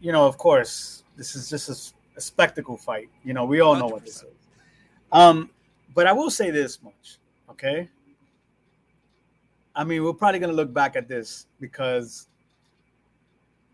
[0.00, 1.68] you know, of course, this is just
[2.16, 3.08] a spectacle fight.
[3.24, 4.24] You know, we all know what this is.
[5.12, 5.50] Um,
[5.94, 7.18] but I will say this much,
[7.50, 7.88] okay?
[9.74, 12.28] I mean, we're probably gonna look back at this because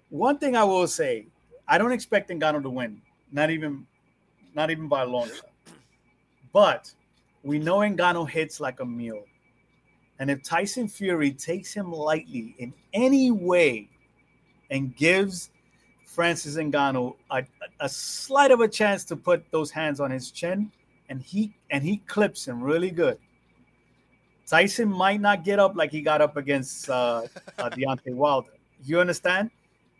[0.08, 1.26] one thing I will say,
[1.68, 3.86] I don't expect Ngannou to win, not even,
[4.56, 5.50] not even by a long shot.
[6.52, 6.92] But
[7.44, 9.26] we know Ngannou hits like a mule,
[10.18, 13.88] and if Tyson Fury takes him lightly in any way
[14.70, 15.50] and gives
[16.06, 17.44] Francis Ngannou a,
[17.80, 20.72] a slight of a chance to put those hands on his chin,
[21.10, 23.18] and he and he clips him really good.
[24.46, 27.22] Tyson might not get up like he got up against uh,
[27.58, 28.50] uh, Deontay Wilder.
[28.84, 29.50] You understand?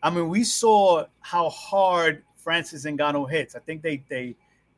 [0.02, 3.54] I mean, we saw how hard Francis Ngannou hits.
[3.56, 4.36] I think they they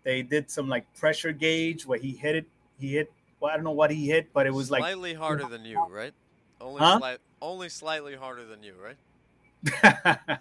[0.08, 2.46] they did some like pressure gauge where he hit it.
[2.80, 3.12] He hit.
[3.40, 5.84] Well, I don't know what he hit, but it was like slightly harder than you,
[5.90, 6.14] right?
[6.62, 6.96] Only Huh?
[6.98, 10.40] slight, only slightly harder than you, right?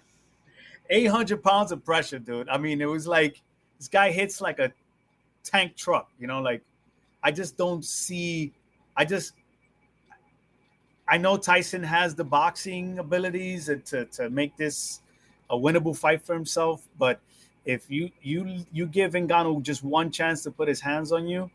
[0.90, 2.48] 800 pounds of pressure, dude.
[2.48, 3.42] I mean, it was like
[3.78, 4.72] this guy hits like a
[5.44, 6.62] tank truck, you know, like
[7.22, 8.54] I just don't see,
[8.96, 9.34] I just,
[11.06, 15.02] I know Tyson has the boxing abilities to, to make this
[15.50, 17.20] a winnable fight for himself, but
[17.68, 21.50] if you you you give Ngannou just one chance to put his hands on you,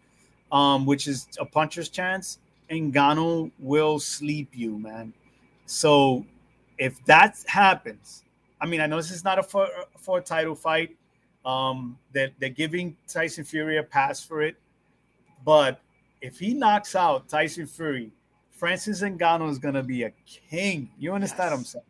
[0.51, 2.37] um, which is a puncher's chance,
[2.69, 5.11] Ngannou will sleep you, man.
[5.65, 6.23] So
[6.77, 8.23] if that happens,
[8.61, 10.95] I mean, I know this is not a for, for a title fight.
[11.45, 14.55] Um, that they're, giving Tyson Fury a pass for it,
[15.43, 15.81] but
[16.21, 18.11] if he knocks out Tyson Fury,
[18.51, 20.89] Francis Ngannou is gonna be a king.
[20.97, 21.83] You understand what I'm saying?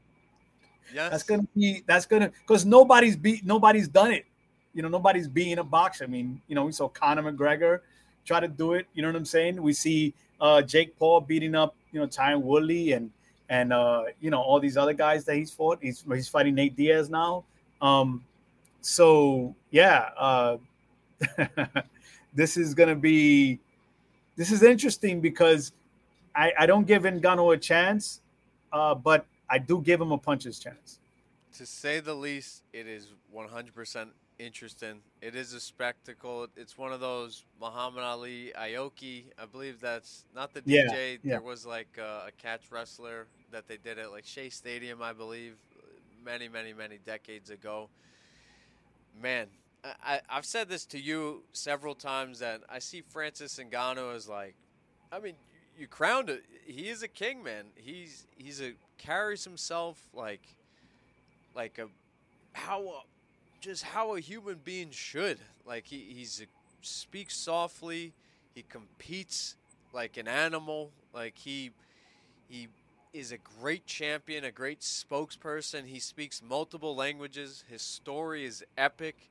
[0.94, 1.12] Yes.
[1.12, 4.26] That's gonna be that's gonna because nobody's beat nobody's done it.
[4.74, 6.06] You know, nobody's being a boxer.
[6.06, 7.82] I mean, you know, we saw Conor McGregor
[8.26, 8.88] try to do it.
[8.94, 9.62] You know what I'm saying?
[9.62, 13.12] We see uh Jake Paul beating up, you know, Tyron Woodley and
[13.50, 15.80] and uh, you know, all these other guys that he's fought.
[15.82, 17.44] He's he's fighting Nate Diaz now.
[17.82, 18.24] Um,
[18.82, 20.58] so yeah, uh,
[22.34, 23.60] this is gonna be
[24.36, 25.72] this is interesting because
[26.36, 28.22] I, I don't give Ngannou a chance,
[28.72, 30.98] uh, but I do give him a puncher's chance.
[31.60, 34.08] To say the least, it is 100%
[34.40, 35.02] interesting.
[35.22, 36.48] It is a spectacle.
[36.58, 39.26] It's one of those Muhammad Ali, Aoki.
[39.38, 40.66] I believe that's not the DJ.
[40.66, 41.18] Yeah, yeah.
[41.24, 45.14] There was like a, a catch wrestler that they did at like Shea Stadium, I
[45.14, 45.54] believe,
[46.26, 47.90] many, many, many decades ago.
[49.22, 49.50] Man,
[49.84, 54.28] I, I, have said this to you several times that I see Francis Ngannou as
[54.28, 54.56] like,
[55.12, 55.36] I mean,
[55.78, 56.44] you crowned it.
[56.66, 57.66] He is a king, man.
[57.76, 60.42] He's he's a carries himself like
[61.56, 61.88] like a
[62.54, 63.04] how
[63.60, 65.40] just how a human being should.
[65.66, 66.46] Like he he's a,
[66.82, 68.14] speaks softly.
[68.56, 69.56] He competes
[69.94, 70.92] like an animal.
[71.14, 71.72] Like he
[72.48, 72.68] he
[73.14, 75.86] is a great champion, a great spokesperson.
[75.86, 77.64] He speaks multiple languages.
[77.70, 79.30] His story is epic.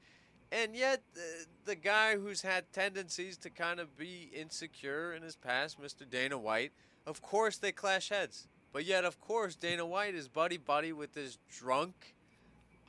[0.53, 5.35] And yet, the, the guy who's had tendencies to kind of be insecure in his
[5.35, 6.09] past, Mr.
[6.09, 6.73] Dana White,
[7.07, 8.49] of course they clash heads.
[8.71, 12.15] But yet, of course, Dana White is buddy buddy with this drunk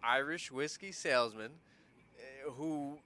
[0.03, 1.51] Irish whiskey salesman
[2.17, 2.97] uh, who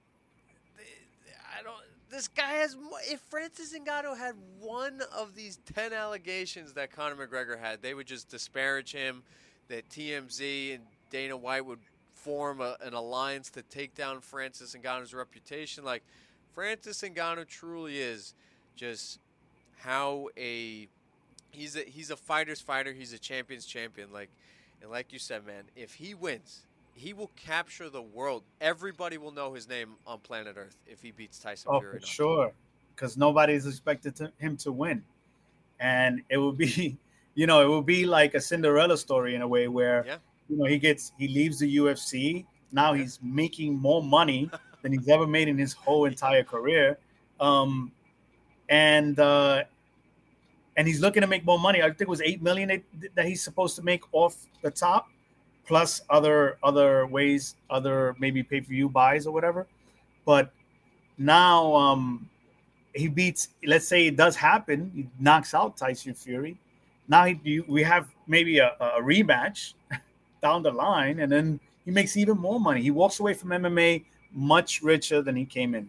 [1.56, 1.76] I don't.
[2.10, 2.76] This guy has.
[3.08, 8.06] If Francis Ngannou had one of these ten allegations that Conor McGregor had, they would
[8.06, 9.22] just disparage him.
[9.68, 11.80] That TMZ and Dana White would
[12.18, 15.84] form a, an alliance to take down Francis Ngannou's reputation.
[15.84, 16.02] Like
[16.54, 18.34] Francis Ngannou truly is
[18.76, 19.20] just
[19.78, 20.88] how a
[21.50, 22.92] he's a he's a fighter's fighter.
[22.92, 24.12] He's a champion's champion.
[24.12, 24.30] Like
[24.82, 26.62] and like you said, man, if he wins,
[26.94, 28.42] he will capture the world.
[28.60, 32.00] Everybody will know his name on planet Earth if he beats Tyson oh, Fury.
[32.00, 32.52] For sure,
[32.94, 35.04] because nobody's expected to, him to win,
[35.80, 36.96] and it will be,
[37.34, 40.16] you know, it will be like a Cinderella story in a way where, yeah.
[40.48, 42.44] You know, he gets he leaves the UFC.
[42.72, 44.50] Now he's making more money
[44.82, 46.98] than he's ever made in his whole entire career,
[47.40, 47.92] um,
[48.68, 49.64] and uh,
[50.76, 51.82] and he's looking to make more money.
[51.82, 52.82] I think it was eight million
[53.14, 55.08] that he's supposed to make off the top
[55.66, 59.66] plus other other ways, other maybe pay per view buys or whatever.
[60.24, 60.50] But
[61.18, 62.28] now um,
[62.94, 63.48] he beats.
[63.64, 64.90] Let's say it does happen.
[64.94, 66.58] He knocks out Tyson Fury.
[67.06, 69.74] Now he, we have maybe a, a rematch
[70.40, 72.82] down the line, and then he makes even more money.
[72.82, 75.88] He walks away from MMA much richer than he came in.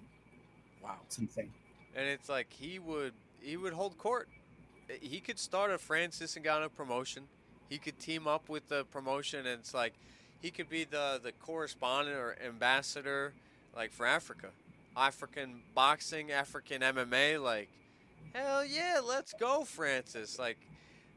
[0.83, 1.51] Wow, it's insane.
[1.95, 4.27] And it's like he would he would hold court.
[5.01, 7.23] He could start a Francis Ngannou promotion
[7.69, 9.93] he could team up with the promotion, and it's like
[10.41, 13.33] he could be the the correspondent or ambassador,
[13.75, 14.47] like for Africa,
[14.97, 17.41] African boxing, African MMA.
[17.41, 17.69] Like,
[18.33, 20.39] hell yeah, let's go, Francis.
[20.39, 20.57] Like,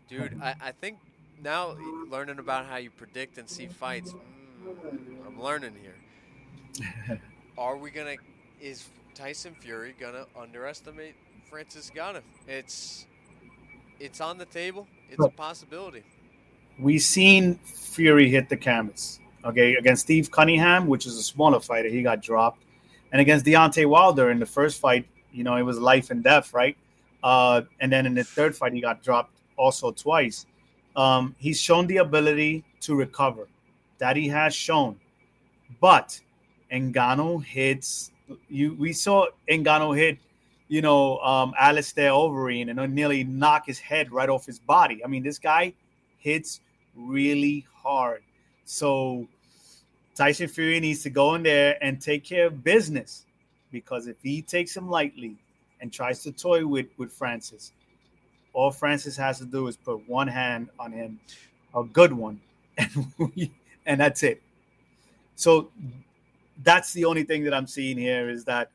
[0.08, 0.98] dude, I, I think
[1.42, 1.76] now
[2.10, 4.14] learning about how you predict and see fights,
[4.64, 7.20] mm, I'm learning here.
[7.58, 8.16] Are we gonna?
[8.60, 11.14] Is Tyson Fury gonna underestimate
[11.50, 12.22] Francis Ngannou?
[12.48, 13.06] It's
[14.00, 14.86] it's on the table.
[15.10, 16.04] It's a possibility
[16.78, 19.20] we seen Fury hit the canvas.
[19.44, 22.62] Okay, against Steve Cunningham, which is a smaller fighter, he got dropped,
[23.10, 26.54] and against Deontay Wilder in the first fight, you know, it was life and death,
[26.54, 26.76] right?
[27.24, 30.46] Uh, and then in the third fight, he got dropped also twice.
[30.96, 33.48] Um, he's shown the ability to recover,
[33.98, 34.98] that he has shown,
[35.80, 36.20] but
[36.70, 38.10] Ngannou hits.
[38.48, 40.18] You we saw Ngannou hit,
[40.68, 45.04] you know, um, Alistair Overeem and nearly knock his head right off his body.
[45.04, 45.74] I mean, this guy
[46.18, 46.60] hits
[46.94, 48.22] really hard.
[48.64, 49.26] So
[50.14, 53.26] Tyson Fury needs to go in there and take care of business
[53.70, 55.36] because if he takes him lightly
[55.80, 57.72] and tries to toy with with Francis,
[58.52, 61.20] all Francis has to do is put one hand on him,
[61.74, 62.40] a good one,
[62.78, 63.50] and we,
[63.86, 64.42] and that's it.
[65.36, 65.70] So
[66.62, 68.70] that's the only thing that I'm seeing here is that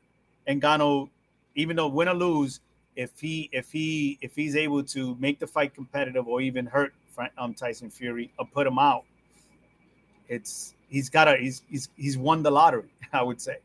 [0.48, 1.08] Ngannou,
[1.54, 2.60] even though win or lose,
[2.96, 6.92] if he if he if he's able to make the fight competitive or even hurt
[7.38, 9.04] um, Tyson Fury or put him out,
[10.28, 12.88] it's he's got a he's he's he's won the lottery.
[13.12, 13.58] I would say.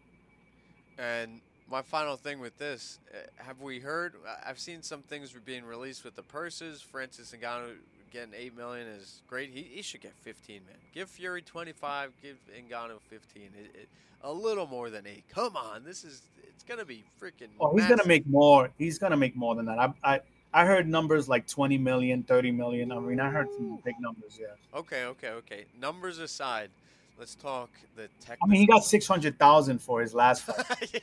[0.97, 1.41] And
[1.74, 4.13] my final thing with this, uh, have we heard?
[4.45, 6.84] I've seen some things being released with the purses.
[6.84, 7.78] Francis Ngannou
[8.11, 9.49] getting eight million is great.
[9.49, 10.76] He, he should get fifteen, man.
[10.93, 12.11] Give Fury twenty five.
[12.21, 13.49] Give Ngannou fifteen.
[13.59, 13.89] It, it,
[14.21, 15.24] a little more than eight.
[15.34, 17.49] Come on, this is it's gonna be freaking.
[17.59, 18.69] Oh, he's gonna make more.
[18.78, 19.80] He's gonna make more than that.
[19.80, 20.19] I, I
[20.53, 22.91] I heard numbers like 20 million, 30 million.
[22.91, 24.38] I mean, I heard some big numbers.
[24.39, 24.80] Yeah.
[24.80, 25.65] Okay, okay, okay.
[25.82, 26.69] Numbers aside,
[27.18, 28.38] let's talk the tech.
[28.43, 31.01] I mean, he got 600,000 for his last fight.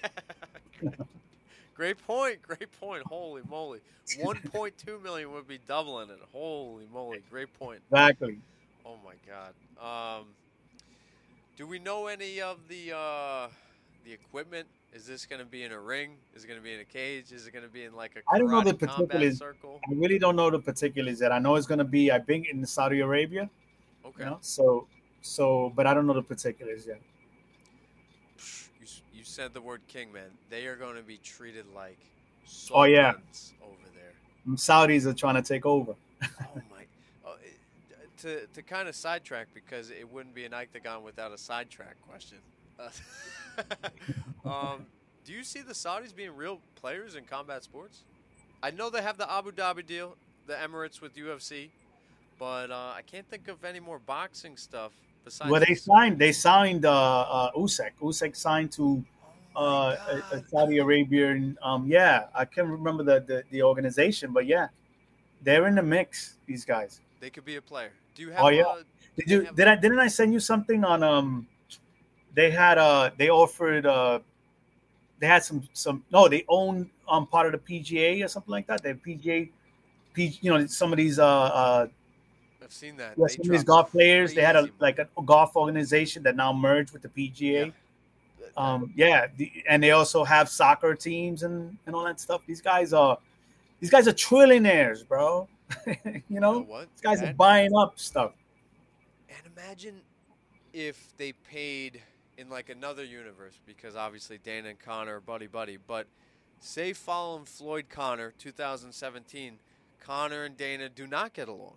[1.74, 2.42] Great point.
[2.42, 3.02] Great point.
[3.06, 3.80] Holy moly.
[4.18, 6.18] 1.2 million would be doubling it.
[6.32, 7.22] Holy moly.
[7.30, 7.80] Great point.
[7.90, 8.38] Exactly.
[8.84, 9.54] Oh my god.
[10.18, 10.26] Um,
[11.56, 13.48] Do we know any of the uh,
[14.04, 14.66] the equipment?
[14.92, 16.16] Is this going to be in a ring?
[16.34, 17.30] Is it going to be in a cage?
[17.30, 19.38] Is it going to be in like a I don't know the particulars.
[19.38, 19.78] circle?
[19.88, 21.30] I really don't know the particulars yet.
[21.30, 23.48] I know it's going to be, I think, in Saudi Arabia.
[24.04, 24.24] Okay.
[24.24, 24.88] You know, so
[25.22, 27.00] so, but I don't know the particulars yet.
[28.80, 30.30] You, you said the word king, man.
[30.48, 31.98] They are going to be treated like
[32.72, 33.12] Oh, yeah.
[33.62, 34.54] over there.
[34.56, 35.94] Saudis are trying to take over.
[36.22, 36.28] Oh
[36.70, 36.84] my!
[37.24, 41.38] Oh, it, to to kind of sidetrack because it wouldn't be an octagon without a
[41.38, 42.38] sidetrack question.
[42.78, 42.90] Uh,
[44.48, 44.86] um,
[45.24, 48.00] do you see the Saudis being real players in combat sports?
[48.62, 50.16] I know they have the Abu Dhabi deal,
[50.46, 51.68] the Emirates with UFC,
[52.38, 54.92] but uh, I can't think of any more boxing stuff
[55.30, 55.50] besides.
[55.50, 56.18] Well, they signed.
[56.18, 57.92] They signed uh, uh, Usyk.
[58.02, 59.02] Usyk signed to
[59.56, 60.48] Oh uh, a, a God.
[60.50, 61.58] Saudi Arabian.
[61.62, 64.68] Um, yeah, I can't remember the, the the organization, but yeah,
[65.42, 66.36] they're in the mix.
[66.46, 67.00] These guys.
[67.20, 67.92] They could be a player.
[68.14, 68.44] Do you have?
[68.44, 68.62] Oh, yeah.
[68.62, 68.82] uh,
[69.16, 71.46] Did you have- did I didn't I send you something on um?
[72.34, 74.20] They had uh they offered uh
[75.18, 78.66] they had some some no they own um part of the PGA or something like
[78.68, 78.82] that.
[78.82, 79.50] They PGA,
[80.14, 81.86] P you know some of these uh uh
[82.62, 83.14] I've seen that.
[83.16, 84.34] yeah, some of these golf players.
[84.34, 87.61] They had a like a golf organization that now merged with the PGA.
[87.61, 87.72] money.
[88.56, 92.42] Um, yeah, the, and they also have soccer teams and and all that stuff.
[92.46, 93.18] These guys are
[93.80, 95.48] these guys are trillionaires, bro.
[95.86, 95.96] you
[96.28, 98.32] You know, know these guys are buying up stuff.
[99.28, 100.02] And imagine
[100.72, 102.02] if they paid
[102.36, 106.06] in like another universe, because obviously Dana and Conor are buddy buddy, but
[106.58, 109.58] say following Floyd Conor 2017,
[110.00, 111.76] Conor and Dana do not get along.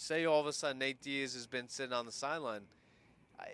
[0.00, 2.62] Say all of a sudden Nate Diaz has been sitting on the sideline.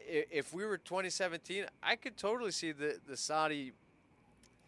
[0.06, 3.72] If we were 2017, I could totally see the, the Saudi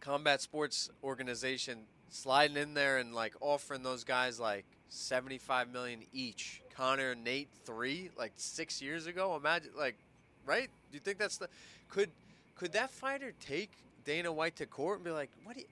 [0.01, 6.62] combat sports organization sliding in there and like offering those guys like 75 million each.
[6.74, 9.37] Conor and Nate three like 6 years ago.
[9.37, 9.99] Imagine like
[10.45, 10.68] right?
[10.91, 11.49] Do you think that's the
[11.89, 12.11] could
[12.57, 13.70] could that fighter take
[14.05, 15.66] Dana White to court and be like, "What do you,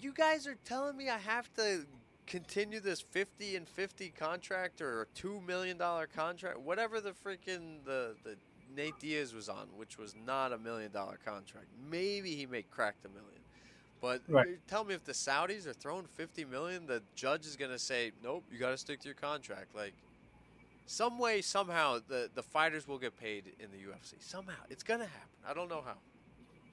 [0.00, 1.86] you guys are telling me I have to
[2.26, 7.84] continue this 50 and 50 contract or a 2 million dollar contract, whatever the freaking
[7.84, 8.36] the the
[8.74, 11.66] Nate Diaz was on, which was not a million dollar contract.
[11.90, 13.30] Maybe he may crack the million.
[14.00, 14.58] But Right.
[14.66, 18.12] tell me if the Saudis are throwing 50 million, the judge is going to say,
[18.22, 19.94] "Nope, you got to stick to your contract." Like
[20.86, 24.14] some way somehow the the fighters will get paid in the UFC.
[24.20, 24.62] Somehow.
[24.68, 25.28] It's going to happen.
[25.46, 25.96] I don't know how.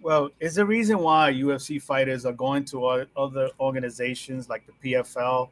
[0.02, 5.50] Well, it's the reason why UFC fighters are going to other organizations like the PFL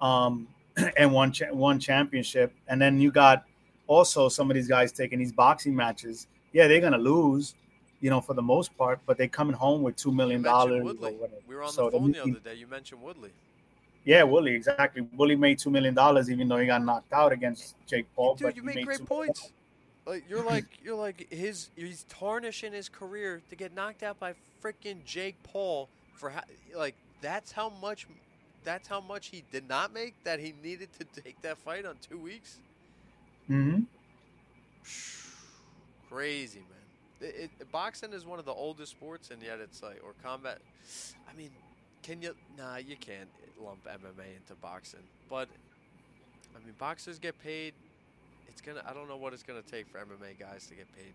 [0.00, 0.48] um,
[0.96, 3.44] and one cha- one championship, and then you got
[3.86, 6.28] also some of these guys taking these boxing matches.
[6.52, 7.54] Yeah, they're gonna lose,
[8.00, 10.82] you know, for the most part, but they're coming home with two million dollars.
[11.46, 12.54] We were on So the phone the other day.
[12.54, 13.30] You mentioned Woodley.
[14.04, 15.06] Yeah, Wooly, exactly.
[15.14, 18.34] Wooly made two million dollars, even though he got knocked out against Jake Paul.
[18.34, 19.34] Dude, but you made great $2 million.
[20.10, 24.34] Like you're like you're like his he's tarnishing his career to get knocked out by
[24.62, 26.42] freaking Jake Paul for how,
[26.76, 28.08] like that's how much
[28.64, 31.94] that's how much he did not make that he needed to take that fight on
[32.10, 32.58] 2 weeks.
[33.48, 33.86] Mhm.
[36.10, 37.28] Crazy, man.
[37.28, 40.58] It, it, boxing is one of the oldest sports and yet it's like or combat
[41.30, 41.50] I mean,
[42.02, 43.28] can you Nah, you can't
[43.62, 45.00] lump MMA into boxing.
[45.28, 45.48] But
[46.56, 47.74] I mean, boxers get paid
[48.50, 48.82] it's gonna.
[48.86, 51.12] I don't know what it's gonna take for MMA guys to get paid.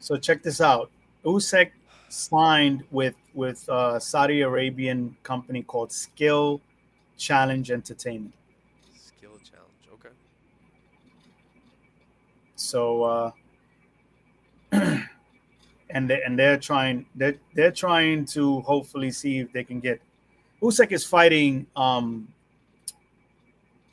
[0.00, 0.90] So check this out.
[1.24, 1.70] Usyk
[2.08, 6.60] signed with with uh, Saudi Arabian company called Skill
[7.16, 8.34] Challenge Entertainment.
[8.96, 9.88] Skill challenge.
[9.94, 10.14] Okay.
[12.56, 13.30] So uh,
[15.90, 20.00] and they, and they're trying they're they're trying to hopefully see if they can get
[20.62, 22.28] Usyk is fighting um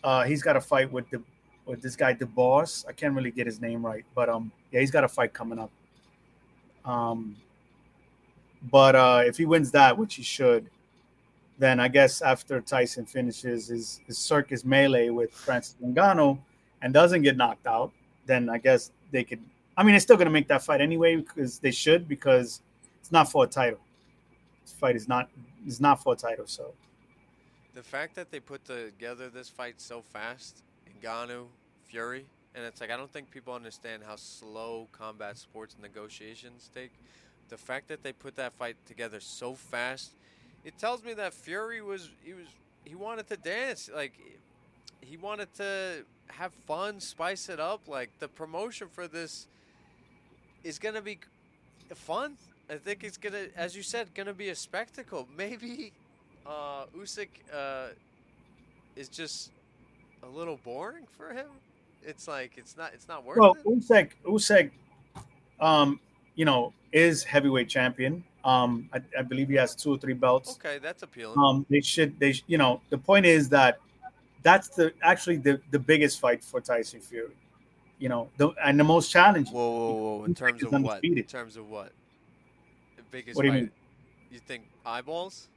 [0.04, 1.22] uh he's got a fight with the
[1.66, 2.86] with this guy DeBoss.
[2.88, 5.60] I can't really get his name right, but um yeah, he's got a fight coming
[5.60, 5.72] up.
[6.86, 7.36] Um
[8.72, 10.70] but uh if he wins that, which he should,
[11.58, 16.38] then I guess after Tyson finishes his, his circus melee with Francis Ngannou
[16.82, 17.92] and doesn't get knocked out,
[18.26, 19.40] then I guess they could.
[19.78, 22.62] I mean, they're still going to make that fight anyway because they should because
[23.00, 23.80] it's not for a title.
[24.64, 25.30] This fight is not
[25.66, 26.48] is not for a title.
[26.48, 26.74] So
[27.74, 30.64] The fact that they put together this fight so fast,
[31.88, 32.26] Fury,
[32.56, 36.92] and it's like I don't think people understand how slow combat sports negotiations take.
[37.50, 40.14] The fact that they put that fight together so fast,
[40.64, 42.48] it tells me that Fury was he was
[42.86, 44.14] he wanted to dance like
[45.02, 47.88] he wanted to have fun, spice it up.
[47.88, 49.46] Like the promotion for this
[50.64, 51.20] is gonna be
[51.94, 52.36] fun.
[52.68, 55.28] I think it's gonna, as you said, gonna be a spectacle.
[55.38, 55.92] Maybe
[56.48, 57.90] uh, Usyk uh,
[58.96, 59.52] is just
[60.26, 61.48] a little boring for him.
[62.04, 63.66] It's like it's not it's not worth well, it.
[63.66, 64.72] Usyk Usyk
[65.60, 66.00] um,
[66.36, 68.24] you know, is heavyweight champion.
[68.44, 70.60] Um, I, I believe he has two or three belts.
[70.60, 71.40] Okay, that's appealing.
[71.40, 73.80] Um, they should they sh- you know the point is that
[74.44, 77.32] that's the actually the the biggest fight for Tyson Fury.
[77.98, 79.54] You know, the, and the most challenging.
[79.54, 80.24] whoa, whoa, whoa!
[80.26, 81.04] In terms of what?
[81.04, 81.92] In terms of what?
[82.98, 83.62] The biggest What do you fight.
[83.62, 83.72] mean?
[84.30, 85.48] You think eyeballs?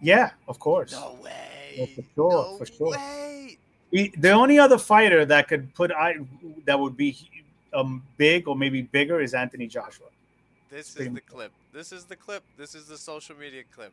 [0.00, 0.92] Yeah, of course.
[0.92, 1.30] No way.
[1.76, 2.90] Yeah, for sure, no for sure.
[2.90, 3.27] way.
[3.90, 6.16] He- the only other fighter that could put I
[6.66, 7.16] that would be
[7.72, 10.06] um big or maybe bigger is Anthony Joshua.
[10.70, 11.52] This is the clip.
[11.72, 12.42] This is the clip.
[12.58, 13.92] This is the social media clip.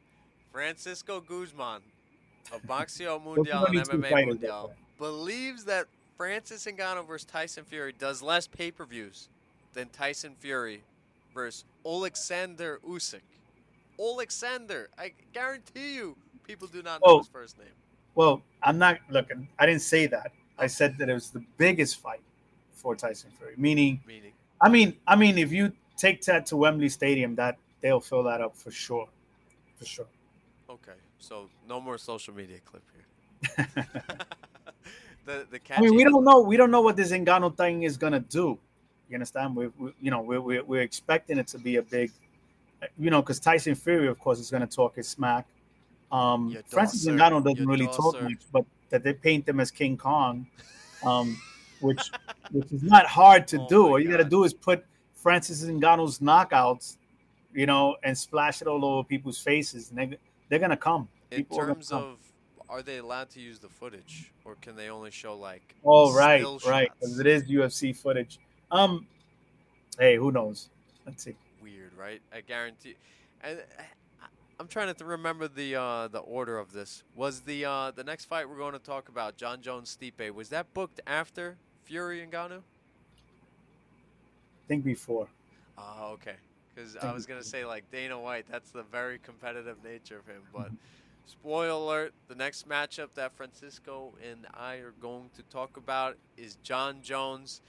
[0.52, 1.82] Francisco Guzman
[2.52, 5.86] of Boxeo Mundial and MMA Mundial believes that
[6.18, 9.28] Francis Ngannou versus Tyson Fury does less pay-per-views
[9.74, 10.82] than Tyson Fury
[11.34, 13.20] versus Alexander Usyk.
[14.00, 16.16] Alexander, I guarantee you,
[16.46, 17.18] people do not know Oh.
[17.20, 17.68] his first name.
[18.16, 19.48] Well, I'm not looking.
[19.60, 20.32] I didn't say that.
[20.58, 22.22] I said that it was the biggest fight
[22.72, 23.54] for Tyson Fury.
[23.58, 28.00] Meaning, Meaning, I mean, I mean, if you take that to Wembley Stadium, that they'll
[28.00, 29.08] fill that up for sure,
[29.78, 30.08] for sure.
[30.70, 33.68] okay, so no more social media clip here.
[35.26, 36.42] the the I mean, we don't know.
[36.42, 38.58] We don't know what this Ngannou thing is gonna do.
[39.10, 39.56] You understand?
[39.56, 42.12] We, we you know, we're, we're we're expecting it to be a big,
[42.98, 45.48] you know, because Tyson Fury, of course, is gonna talk his smack.
[46.16, 49.72] Um, Your Francis dawser, Ngannou doesn't really talk much, but that they paint him as
[49.72, 50.48] King Kong,
[51.04, 51.38] um,
[51.82, 52.00] which
[52.52, 53.88] which is not hard to Oh do.
[53.88, 56.98] All you got to do is put Francis Ngannou's knockouts,
[57.54, 60.18] you know, and splash it all over people's faces, and they
[60.50, 61.08] they're gonna come.
[61.32, 62.04] in People are terms come.
[62.04, 62.18] of
[62.70, 66.44] are they allowed to use the footage or can they only show like Oh right,
[66.66, 68.40] right, because it is UFC footage.
[68.72, 69.06] Um,
[70.00, 70.70] hey, who knows?
[71.06, 71.36] Let's see.
[71.62, 72.96] weird right i guarantee
[73.42, 73.60] and
[74.60, 78.26] i'm trying to remember the uh the order of this was the uh the next
[78.26, 82.32] fight we're going to talk about jon jones stipe was that booked after fury and
[82.32, 82.62] Ngannou?
[84.68, 85.28] think before.
[85.78, 86.36] oh okay
[86.74, 90.26] because i was going to say like dana white that's the very competitive nature of
[90.26, 90.70] him but
[91.26, 96.58] spoiler alert the next matchup that francisco and i are going to talk about is
[96.64, 97.62] jon jones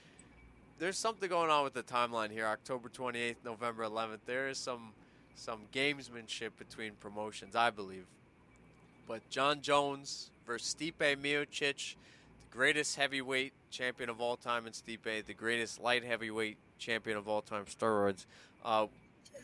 [0.79, 2.45] there's something going on with the timeline here.
[2.45, 4.19] October 28th, November 11th.
[4.25, 4.93] There is some
[5.37, 8.05] some gamesmanship between promotions, I believe.
[9.07, 15.25] But Jon Jones versus Stipe Miocic, the greatest heavyweight champion of all time in Stipe,
[15.25, 18.25] the greatest light heavyweight champion of all time, steroids,
[18.65, 18.87] uh,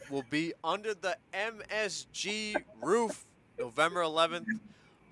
[0.10, 3.26] will be under the MSG roof
[3.58, 4.46] November 11th.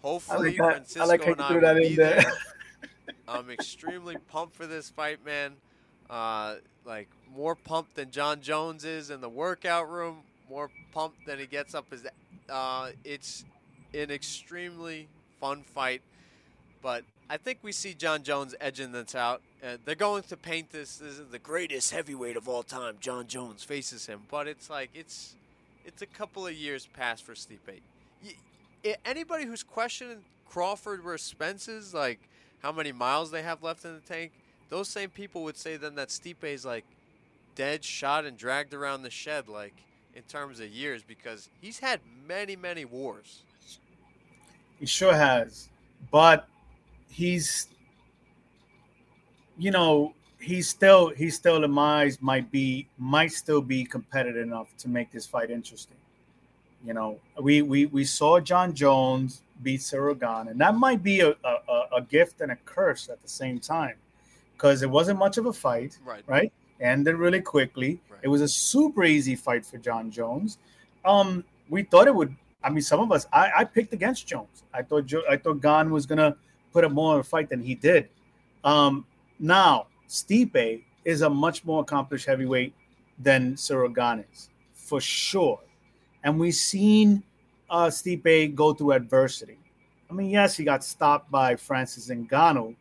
[0.02, 2.22] Hopefully, I like Francisco I like and I will be there.
[2.22, 2.34] there.
[3.28, 5.54] I'm extremely pumped for this fight, man.
[6.10, 10.24] Uh, like more pumped than Jon Jones is in the workout room.
[10.52, 12.06] More pumped than he gets up his.
[12.50, 13.46] Uh, it's
[13.94, 15.08] an extremely
[15.40, 16.02] fun fight,
[16.82, 19.42] but I think we see Jon Jones edging this out.
[19.64, 20.98] Uh, they're going to paint this.
[20.98, 22.98] This is the greatest heavyweight of all time.
[23.00, 25.36] Jon Jones faces him, but it's like it's
[25.86, 27.80] it's a couple of years past for Stipe.
[28.22, 28.34] Y-
[28.86, 30.18] i- anybody who's questioning
[30.50, 32.20] Crawford versus Spence's like
[32.62, 34.34] how many miles they have left in the tank,
[34.70, 36.84] those same people would say then that Stipe is like
[37.56, 39.76] dead, shot, and dragged around the shed, like
[40.16, 43.42] in terms of years, because he's had many, many wars.
[44.80, 45.70] He sure has,
[46.12, 46.48] but
[47.10, 47.68] he's,
[49.58, 54.42] you know, he's still he's still in my eyes might be might still be competitive
[54.42, 55.98] enough to make this fight interesting.
[56.84, 61.30] You know, we we we saw Jon Jones beat Gane, and that might be a,
[61.44, 63.96] a, a- a gift and a curse at the same time,
[64.54, 66.24] because it wasn't much of a fight, Right.
[66.26, 66.52] right?
[66.80, 68.00] Ended really quickly.
[68.22, 70.58] It was a super easy fight for Jon Jones.
[71.06, 72.36] Um, we thought it would.
[72.64, 73.28] I mean, some of us.
[73.34, 74.64] I, I picked against Jones.
[74.74, 76.36] I thought jo- I thought Gane was gonna
[76.72, 78.10] put up more of a fight than he did.
[78.64, 79.06] Um,
[79.40, 82.74] now Stipe is a much more accomplished heavyweight
[83.18, 85.60] than Ciryl Gane is, for sure.
[86.24, 87.24] And we've seen
[87.70, 89.58] uh, Stipe go through adversity.
[90.10, 92.76] I mean, yes, he got stopped by Francis Ngannou,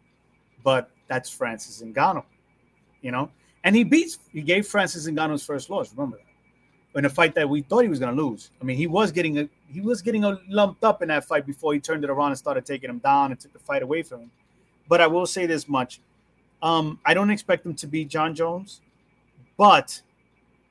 [0.65, 2.25] but that's Francis Ngannou,
[3.01, 3.31] you know.
[3.65, 5.93] And he beats, he gave Francis Ngannou's first loss.
[5.93, 6.25] Remember that
[6.95, 8.51] in a fight that we thought he was going to lose.
[8.61, 11.47] I mean, he was getting a, he was getting a lumped up in that fight
[11.47, 14.03] before he turned it around and started taking him down and took the fight away
[14.03, 14.31] from him.
[14.89, 16.01] But I will say this much:
[16.63, 18.81] um, I don't expect him to beat Jon Jones,
[19.57, 20.03] but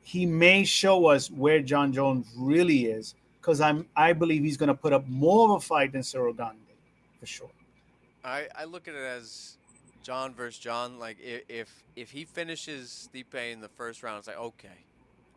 [0.01, 4.67] he may show us where Jon Jones really is because I'm I believe he's going
[4.67, 6.59] to put up more of a fight than Ciryl Gane
[7.19, 7.51] for sure.
[8.25, 9.57] I, I look at it as
[10.03, 10.99] Jon versus Jon.
[10.99, 14.85] Like if if, he finishes Stipe in the first round, it's like okay,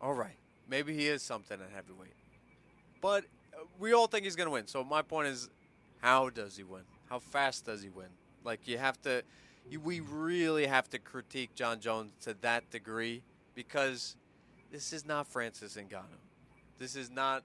[0.01, 0.37] all right,
[0.69, 2.15] maybe he is something at heavyweight.
[3.01, 4.67] But uh, we all think he's gonna win.
[4.67, 5.49] So my point is,
[6.01, 6.83] how does he win?
[7.09, 8.07] How fast does he win?
[8.43, 9.23] Like you have to,
[9.69, 13.21] you, we really have to critique Jon Jones to that degree
[13.55, 14.15] because
[14.71, 16.03] this is not Francis Ngannou.
[16.79, 17.43] This is not.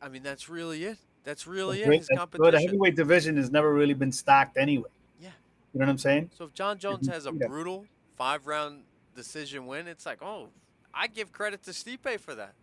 [0.00, 0.98] I mean, that's really it.
[1.24, 1.92] That's really it.
[1.92, 2.52] His competition.
[2.52, 4.88] The heavyweight division has never really been stacked anyway.
[5.72, 6.30] You know what I'm saying?
[6.36, 8.82] So if Jon Jones has a brutal five round
[9.16, 10.48] decision win, it's like, oh,
[10.94, 12.54] I give credit to Stipe for that.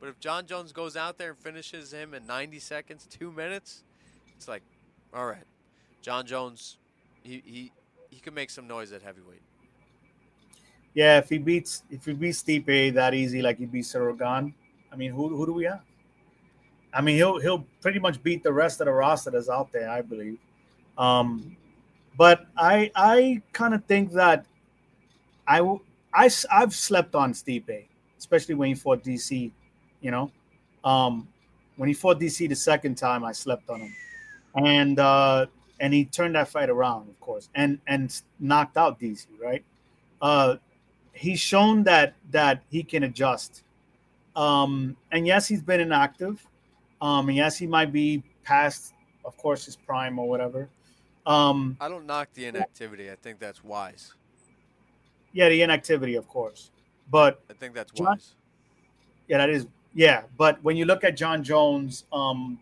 [0.00, 3.82] But if Jon Jones goes out there and finishes him in 90 seconds, two minutes,
[4.36, 4.62] it's like,
[5.12, 5.44] all right,
[6.02, 6.76] Jon Jones,
[7.22, 7.72] he he
[8.10, 9.42] he can make some noise at heavyweight.
[10.94, 14.52] Yeah, if he beats if he beats Stipe that easy, like he beat Ciryl
[14.92, 15.80] I mean, who who do we have?
[16.92, 19.90] I mean, he'll he'll pretty much beat the rest of the roster that's out there,
[19.90, 20.38] I believe.
[20.96, 21.56] Um,
[22.18, 24.44] but I I kind of think that
[25.46, 25.60] I
[26.12, 27.86] I I've slept on Stipe,
[28.18, 29.50] especially when he fought DC.
[30.00, 30.32] You know,
[30.84, 31.28] um,
[31.76, 33.94] when he fought DC the second time, I slept on him,
[34.56, 35.46] and uh,
[35.80, 39.26] and he turned that fight around, of course, and and knocked out DC.
[39.40, 39.64] Right?
[40.20, 40.56] Uh,
[41.12, 43.62] he's shown that that he can adjust.
[44.34, 46.44] Um, and yes, he's been inactive.
[47.00, 48.92] Um, and yes, he might be past,
[49.24, 50.68] of course, his prime or whatever.
[51.28, 53.10] Um, I don't knock the inactivity.
[53.10, 54.14] I think that's wise.
[55.34, 56.70] Yeah, the inactivity, of course,
[57.10, 58.34] but I think that's John, wise.
[59.28, 59.66] Yeah, that is.
[59.94, 62.58] Yeah, but when you look at Jon Jones, um,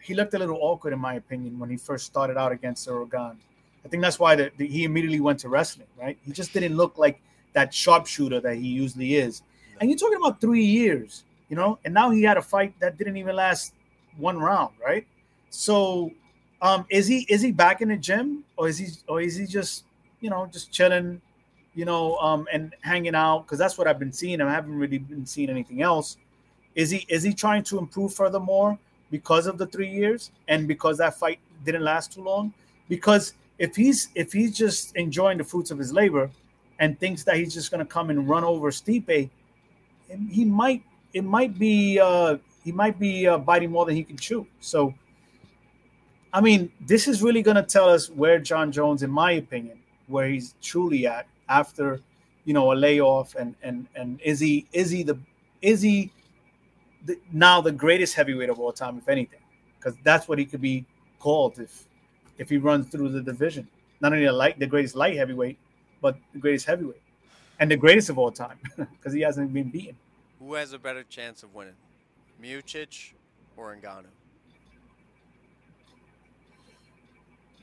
[0.00, 3.38] he looked a little awkward, in my opinion, when he first started out against Gane.
[3.84, 5.86] I think that's why the, the, he immediately went to wrestling.
[5.96, 6.18] Right?
[6.24, 7.20] He just didn't look like
[7.52, 9.42] that sharpshooter that he usually is.
[9.80, 12.98] And you're talking about three years, you know, and now he had a fight that
[12.98, 13.72] didn't even last
[14.16, 15.06] one round, right?
[15.50, 16.10] So,
[16.66, 19.46] um, is he is he back in the gym, or is he or is he
[19.46, 19.84] just
[20.20, 21.20] you know just chilling,
[21.74, 23.46] you know, um, and hanging out?
[23.46, 24.40] Because that's what I've been seeing.
[24.40, 26.16] I haven't really been seeing anything else.
[26.74, 28.76] Is he is he trying to improve furthermore
[29.12, 32.52] because of the three years and because that fight didn't last too long?
[32.88, 36.28] Because if he's if he's just enjoying the fruits of his labor
[36.80, 39.30] and thinks that he's just going to come and run over Stipe,
[40.30, 40.82] he might
[41.14, 44.46] it might be uh, he might be uh, biting more than he can chew.
[44.60, 44.92] So,
[46.32, 49.78] I mean, this is really going to tell us where Jon Jones, in my opinion,
[50.06, 52.00] where he's truly at after
[52.44, 55.18] you know a layoff and and and is he is he the
[55.62, 56.12] is he
[57.04, 59.40] the, now the greatest heavyweight of all time, if anything,
[59.78, 60.84] because that's what he could be
[61.18, 61.86] called if
[62.38, 63.66] if he runs through the division.
[64.00, 65.58] Not only a light, the greatest light heavyweight,
[66.02, 67.00] but the greatest heavyweight
[67.58, 69.96] and the greatest of all time because he hasn't been beaten.
[70.38, 71.74] Who has a better chance of winning,
[72.42, 73.12] Miocic
[73.56, 74.15] or Ngannou?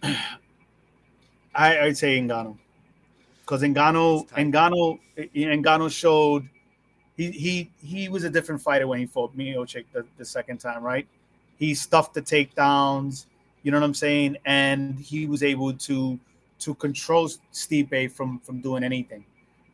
[0.04, 2.58] I, I'd say Ngannou
[3.42, 5.00] because Ngannou, Ngannou,
[5.36, 6.48] Ngannou showed
[7.16, 10.84] he he he was a different fighter when he fought Miocic the, the second time,
[10.84, 11.08] right?
[11.58, 13.28] He stuffed the takedowns,
[13.62, 16.20] you know what I'm saying, and he was able to
[16.60, 19.26] to control Stipe from from doing anything.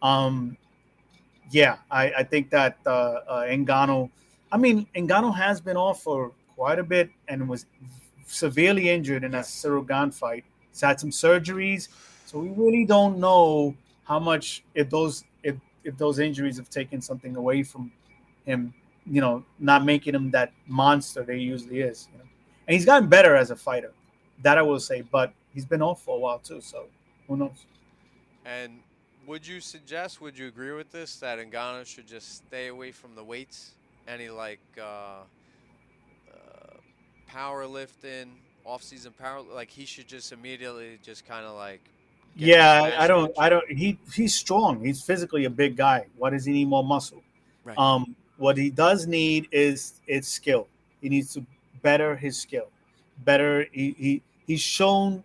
[0.01, 0.57] Um,
[1.51, 4.09] yeah, I, I think that uh, uh, Ngannou,
[4.51, 7.65] I mean, Ngannou has been off for quite a bit and was
[8.32, 10.45] severely injured in Ciryl Gane fight.
[10.71, 11.89] He's had some surgeries,
[12.25, 17.01] so we really don't know how much if those if if those injuries have taken
[17.01, 17.91] something away from
[18.45, 18.73] him.
[19.05, 22.07] You know, not making him that monster that he usually is.
[22.11, 22.25] You know?
[22.67, 23.91] And he's gotten better as a fighter.
[24.43, 26.61] That I will say, but he's been off for a while too.
[26.61, 26.86] So
[27.27, 27.65] who knows?
[28.45, 28.80] And
[29.25, 30.21] would you suggest?
[30.21, 33.73] Would you agree with this that Ngannou should just stay away from the weights?
[34.07, 35.21] Any like uh,
[37.34, 38.27] powerlifting,
[38.65, 39.41] off-season power?
[39.41, 41.82] Like he should just immediately just kind of like.
[42.36, 43.34] Yeah, I don't.
[43.38, 43.69] I don't.
[43.69, 44.84] He he's strong.
[44.84, 46.05] He's physically a big guy.
[46.17, 47.23] Why does he need more muscle?
[47.63, 47.77] Right.
[47.77, 50.67] Um, what he does need is is skill.
[51.01, 51.45] He needs to
[51.82, 52.67] better his skill.
[53.25, 53.65] Better.
[53.71, 55.23] He he he's shown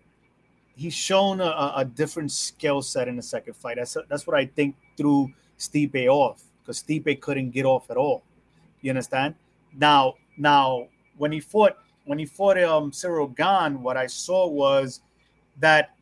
[0.75, 3.77] he's shown a, a different skill set in the second fight.
[3.77, 8.23] That's that's what I think threw Stipe off because Stipe couldn't get off at all.
[8.81, 9.35] You understand?
[9.77, 10.87] Now, now
[11.17, 15.01] when he fought when he fought um Ciryl Gane, what I saw was
[15.59, 15.95] that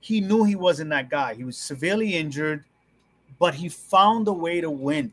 [0.00, 1.34] he knew he wasn't that guy.
[1.34, 2.64] He was severely injured,
[3.38, 5.12] but he found a way to win.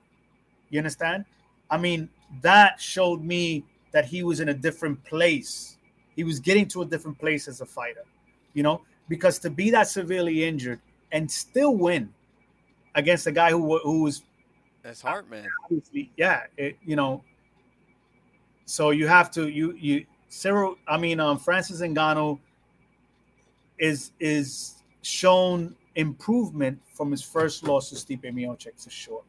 [0.70, 1.26] You understand?
[1.70, 2.10] I mean,
[2.42, 5.78] that showed me that he was in a different place.
[6.16, 8.04] He was getting to a different place as a fighter.
[8.54, 10.82] You know, because to be that severely injured
[11.12, 12.14] and still win
[12.96, 14.24] against a guy who who was
[14.84, 15.48] that's heart man.
[15.64, 17.24] Obviously, yeah, it, you know.
[18.66, 20.78] So you have to you you Ciryl.
[20.88, 22.40] I mean, um, Francis Ngannou
[23.78, 29.24] is is shown improvement from his first loss to Stipe Miocic for sure.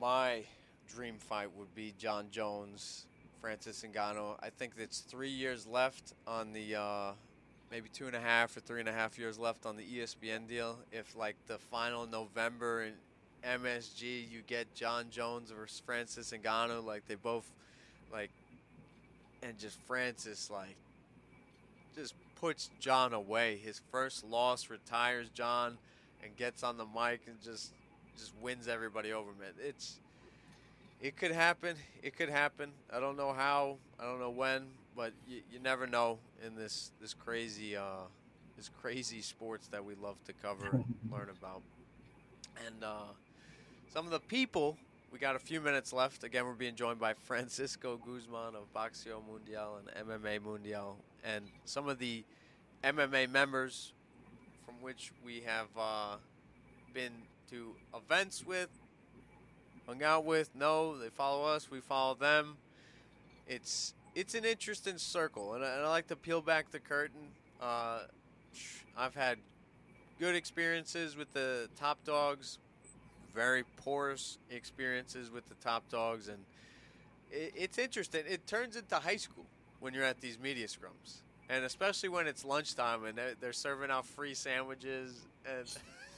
[0.00, 0.42] My
[0.88, 3.06] dream fight would be Jon Jones
[3.40, 4.36] Francis Ngannou.
[4.42, 7.12] I think it's three years left on the uh,
[7.70, 10.48] maybe two and a half or three and a half years left on the ESPN
[10.48, 10.78] deal.
[10.90, 12.90] If like the final November
[13.44, 17.50] MSG, you get Jon Jones versus Francis Ngannou, like they both
[18.12, 18.30] like,
[19.42, 20.76] and just Francis like
[21.94, 23.56] just puts Jon away.
[23.62, 25.78] His first loss retires Jon
[26.22, 27.72] and gets on the mic and just
[28.18, 29.50] just wins everybody over, man.
[29.60, 29.98] It's
[31.00, 31.76] it could happen.
[32.02, 32.70] It could happen.
[32.92, 33.76] I don't know how.
[34.00, 34.66] I don't know when,
[34.96, 38.06] but you, you never know in this this crazy uh,
[38.56, 41.62] this crazy sports that we love to cover and learn about.
[42.66, 43.12] And uh,
[43.94, 44.76] some of the people.
[45.12, 46.24] We got a few minutes left.
[46.24, 51.88] Again, we're being joined by Francisco Guzman of Boxeo Mundial and MMA Mundial, and some
[51.88, 52.24] of the
[52.82, 53.92] MMA members
[54.66, 56.16] from which we have uh,
[56.92, 57.12] been
[57.50, 58.68] to events with,
[59.86, 60.50] hung out with.
[60.56, 61.70] No, they follow us.
[61.70, 62.56] We follow them.
[63.46, 67.28] It's it's an interesting circle, and I, and I like to peel back the curtain.
[67.62, 68.00] Uh,
[68.98, 69.38] I've had
[70.18, 72.58] good experiences with the top dogs,
[73.34, 76.38] very porous experiences with the top dogs, and
[77.30, 78.22] it, it's interesting.
[78.28, 79.46] It turns into high school
[79.80, 83.90] when you're at these media scrums, and especially when it's lunchtime and they're, they're serving
[83.90, 85.66] out free sandwiches, and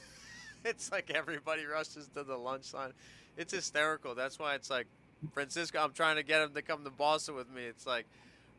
[0.65, 2.93] it's like everybody rushes to the lunch line.
[3.37, 4.15] It's hysterical.
[4.15, 4.87] That's why it's like
[5.33, 5.79] Francisco.
[5.79, 7.63] I'm trying to get him to come to Boston with me.
[7.63, 8.05] It's like,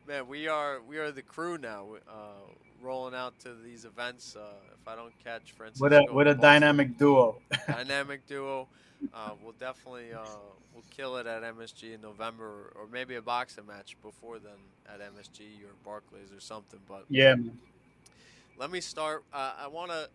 [0.07, 1.87] man, we are we are the crew now.
[2.09, 2.23] Uh,
[2.83, 4.37] rolling out to these events.
[4.37, 7.39] Uh, if I don't catch Francisco, With a with a Boston, dynamic duo.
[7.67, 8.69] dynamic duo.
[9.15, 10.25] Uh, we'll definitely uh,
[10.75, 14.53] we'll kill it at MSG in November, or, maybe a boxing match before then
[14.93, 16.81] at MSG or Barclays or something.
[16.89, 17.37] But Yeah,
[18.59, 19.25] let me start.
[19.33, 20.09] Uh, I want to.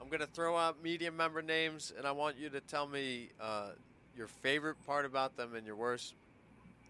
[0.00, 3.70] I'm gonna throw out media member names, and I want you to tell me uh,
[4.16, 6.14] your favorite part about them and your worst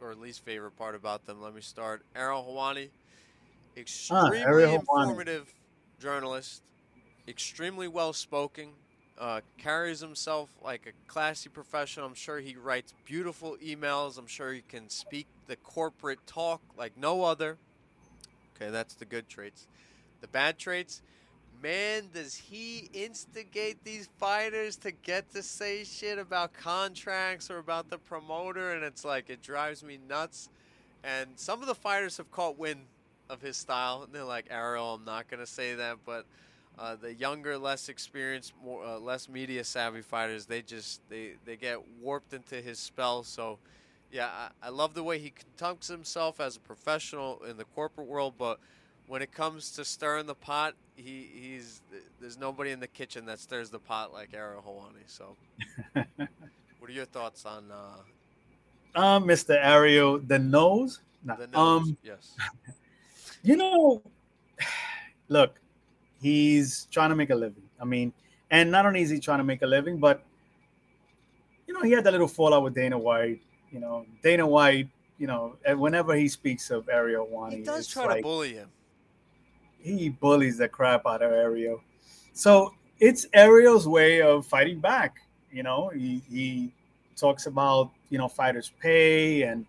[0.01, 1.41] or least favorite part about them.
[1.41, 2.03] Let me start.
[2.16, 2.89] Ariel Helwani,
[3.77, 5.53] extremely informative
[5.99, 6.62] journalist,
[7.29, 8.70] extremely well spoken,
[9.18, 12.07] uh, carries himself like a classy professional.
[12.07, 14.18] I'm sure he writes beautiful emails.
[14.18, 17.59] I'm sure he can speak the corporate talk like no other.
[18.57, 19.66] Okay, that's the good traits.
[20.20, 21.03] The bad traits,
[21.62, 27.91] man, does he instigate these fighters to get to say shit about contracts or about
[27.91, 28.73] the promoter?
[28.73, 30.49] And it's like, it drives me nuts.
[31.05, 32.87] And some of the fighters have caught wind
[33.33, 36.26] of his style, and they're like, Ariel, I'm not going to say that, but.
[36.78, 41.55] Uh, the younger, less experienced, more uh, less media savvy fighters, they just they, they
[41.55, 43.22] get warped into his spell.
[43.24, 43.59] So,
[44.11, 44.28] yeah,
[44.62, 48.37] I, I love the way he conducts himself as a professional in the corporate world,
[48.39, 48.59] but
[49.07, 51.83] when it comes to stirring the pot, he, he's
[52.18, 55.05] there's nobody in the kitchen that stirs the pot like Ariel Helwani.
[55.07, 55.37] So,
[56.78, 57.99] what are your thoughts on uh,
[58.95, 59.59] um, Mr.
[59.62, 61.01] Ariel, the nose.
[61.24, 61.57] Nah, the nose?
[61.57, 62.35] Um, yes,
[63.43, 64.03] you know,
[65.28, 65.59] look,
[66.20, 67.62] he's trying to make a living.
[67.80, 68.12] I mean,
[68.51, 70.22] and not only is he trying to make a living, but
[71.66, 73.40] you know, he had that little fallout with Dana White.
[73.70, 74.88] You know, Dana White.
[75.18, 78.68] You know, whenever he speaks of Ariel Helwani, he does try like, to bully him.
[79.78, 81.80] he bullies the crap out of Ariel.
[82.32, 85.16] So it's Ariel's way of fighting back.
[85.53, 86.72] You know, he, he
[87.16, 89.64] talks about you know fighters' pay and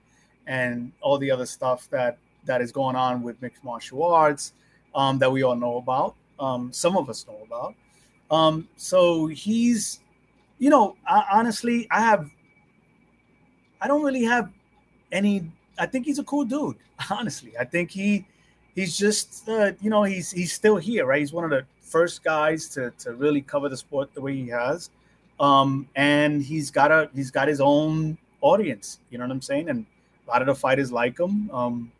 [0.47, 4.53] and all the other stuff that that is going on with mixed martial arts
[4.95, 6.15] um, that we all know about.
[6.39, 7.75] Um, some of us know about.
[8.31, 9.99] Um, so he's,
[10.59, 12.29] you know, I, honestly, I have,
[13.81, 14.51] I don't really have
[15.11, 15.51] any.
[15.77, 16.77] I think he's a cool dude.
[17.09, 18.25] Honestly, I think he
[18.75, 22.23] he's just uh, you know he's he's still here right he's one of the first
[22.23, 24.89] guys to, to really cover the sport the way he has
[25.39, 29.69] um, and he's got a he's got his own audience you know what i'm saying
[29.69, 29.85] and
[30.27, 31.91] a lot of the fighters like him um,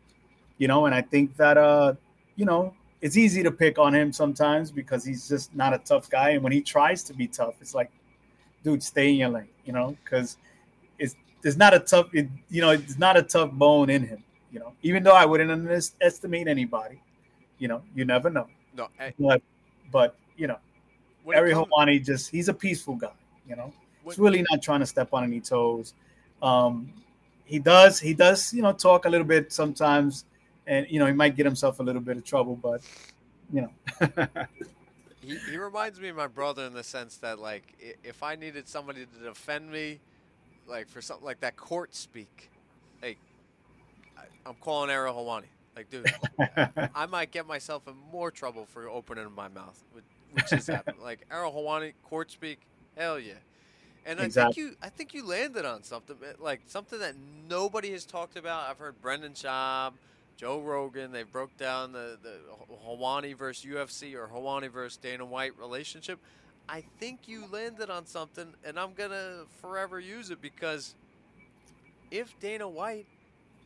[0.58, 1.92] you know and i think that uh
[2.36, 6.08] you know it's easy to pick on him sometimes because he's just not a tough
[6.08, 7.90] guy and when he tries to be tough it's like
[8.62, 10.36] dude stay in your lane you know because
[10.98, 14.22] it's there's not a tough it, you know it's not a tough bone in him
[14.54, 17.00] you know, even though I wouldn't underestimate anybody,
[17.58, 18.46] you know, you never know.
[18.76, 19.42] No, I, But,
[19.90, 20.58] but you know,
[21.34, 23.10] Ariel come- just he's a peaceful guy.
[23.48, 23.72] You know,
[24.04, 25.94] he's really not trying to step on any toes.
[26.40, 26.92] Um,
[27.44, 30.24] he does he does you know talk a little bit sometimes,
[30.66, 32.82] and you know he might get himself a little bit of trouble, but
[33.52, 33.70] you know,
[35.20, 38.68] he, he reminds me of my brother in the sense that like if I needed
[38.68, 40.00] somebody to defend me,
[40.66, 42.50] like for something like that court speak,
[43.02, 43.18] like
[44.46, 45.44] I'm calling Ariel Helwani.
[45.76, 46.12] Like, dude,
[46.94, 50.98] I might get myself in more trouble for opening my mouth, which, which has happened.
[51.02, 52.60] Like Ariel Helwani, court speak,
[52.96, 53.34] hell yeah.
[54.06, 57.14] And I think you, I think you landed on something eh, like something that
[57.48, 58.68] nobody has talked about.
[58.68, 59.94] I've heard Brendan Schaub,
[60.36, 61.12] Joe Rogan.
[61.12, 62.38] They broke down the the
[62.86, 66.18] Helwani versus UFC or Helwani versus Dana White relationship.
[66.68, 70.94] I think you landed on something, and I'm gonna forever use it because
[72.10, 73.06] if Dana White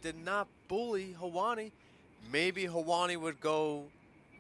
[0.03, 1.73] did not bully Helwani,
[2.33, 3.85] maybe Helwani would go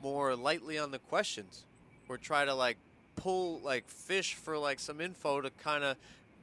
[0.02, 1.64] more lightly on the questions
[2.08, 2.76] or try to like
[3.16, 5.96] pull like fish for like some info to kind of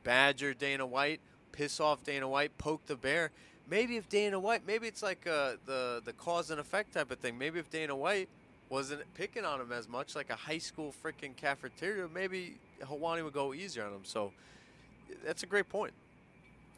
[0.03, 1.21] badger Dana White,
[1.51, 3.31] piss off Dana White, poke the bear.
[3.69, 7.19] Maybe if Dana White, maybe it's like uh, the the cause and effect type of
[7.19, 7.37] thing.
[7.37, 8.29] Maybe if Dana White
[8.69, 13.33] wasn't picking on him as much, like a high school freaking cafeteria, maybe Helwani would
[13.33, 14.03] go easier on him.
[14.03, 14.31] So
[15.25, 15.93] that's a great point.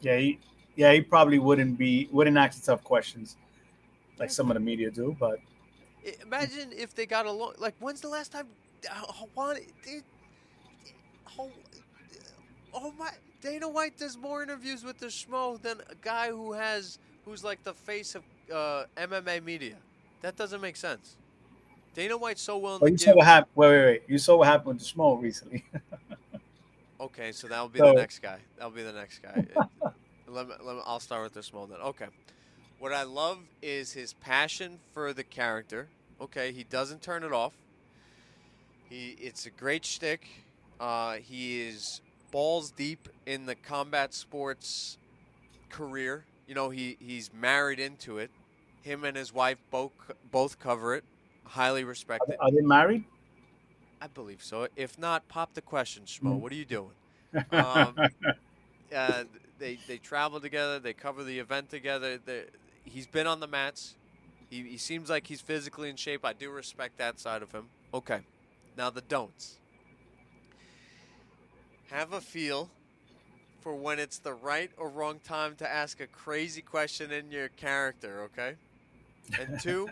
[0.00, 0.38] Yeah, he,
[0.76, 3.36] yeah, he probably wouldn't be wouldn't ask tough questions
[4.18, 5.16] like some of the media do.
[5.18, 5.40] But
[6.22, 7.54] imagine if they got along.
[7.58, 8.46] Like, when's the last time
[8.82, 9.66] Helwani?
[9.84, 10.04] Did,
[11.38, 11.50] oh,
[12.74, 13.10] oh my!
[13.40, 17.62] Dana White does more interviews with the schmo than a guy who has who's like
[17.62, 18.22] the face of
[18.52, 19.76] uh, MMA media.
[20.22, 21.16] That doesn't make sense.
[21.94, 22.80] Dana White's so willing.
[22.82, 23.52] Oh, you saw what happened.
[23.54, 24.02] Wait, wait, wait.
[24.08, 25.64] You saw what happened with the schmo recently.
[27.00, 27.86] okay, so that'll be so...
[27.86, 28.38] the next guy.
[28.56, 29.46] That'll be the next guy.
[30.28, 31.78] let me, let me, I'll start with the schmo then.
[31.78, 32.06] Okay.
[32.78, 35.88] What I love is his passion for the character.
[36.20, 37.52] Okay, he doesn't turn it off.
[38.88, 40.26] He, it's a great shtick.
[40.78, 42.00] Uh, he is
[42.30, 44.98] balls deep in the combat sports
[45.70, 46.24] career.
[46.46, 48.30] You know, he, he's married into it.
[48.82, 49.92] Him and his wife both
[50.30, 51.04] both cover it.
[51.44, 52.36] Highly respected.
[52.40, 53.04] Are they married?
[54.00, 54.68] I believe so.
[54.76, 56.34] If not, pop the question, Schmo.
[56.34, 56.40] Mm.
[56.40, 56.90] What are you doing?
[57.52, 57.94] Um,
[58.94, 59.24] uh,
[59.58, 60.78] they they travel together.
[60.78, 62.18] They cover the event together.
[62.24, 62.46] They're,
[62.84, 63.96] he's been on the mats.
[64.48, 66.24] He, he seems like he's physically in shape.
[66.24, 67.66] I do respect that side of him.
[67.92, 68.20] Okay.
[68.78, 69.58] Now the don'ts.
[71.90, 72.70] Have a feel
[73.60, 77.48] for when it's the right or wrong time to ask a crazy question in your
[77.48, 78.54] character, okay?
[79.40, 79.88] And two,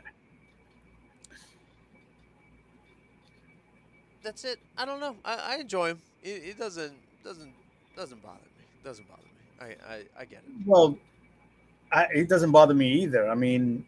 [4.22, 4.58] that's it.
[4.76, 5.16] I don't know.
[5.24, 6.02] I, I enjoy him.
[6.22, 6.94] It, it, doesn't
[7.24, 7.52] doesn't
[7.96, 8.64] doesn't bother me.
[8.80, 9.76] It doesn't bother me.
[9.88, 10.66] I, I, I get it.
[10.66, 10.98] Well,
[11.92, 13.28] I, it doesn't bother me either.
[13.28, 13.86] I mean,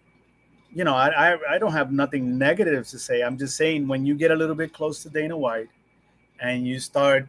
[0.72, 3.22] you know, I, I, I don't have nothing negative to say.
[3.22, 5.68] I'm just saying when you get a little bit close to Dana White
[6.40, 7.28] and you start,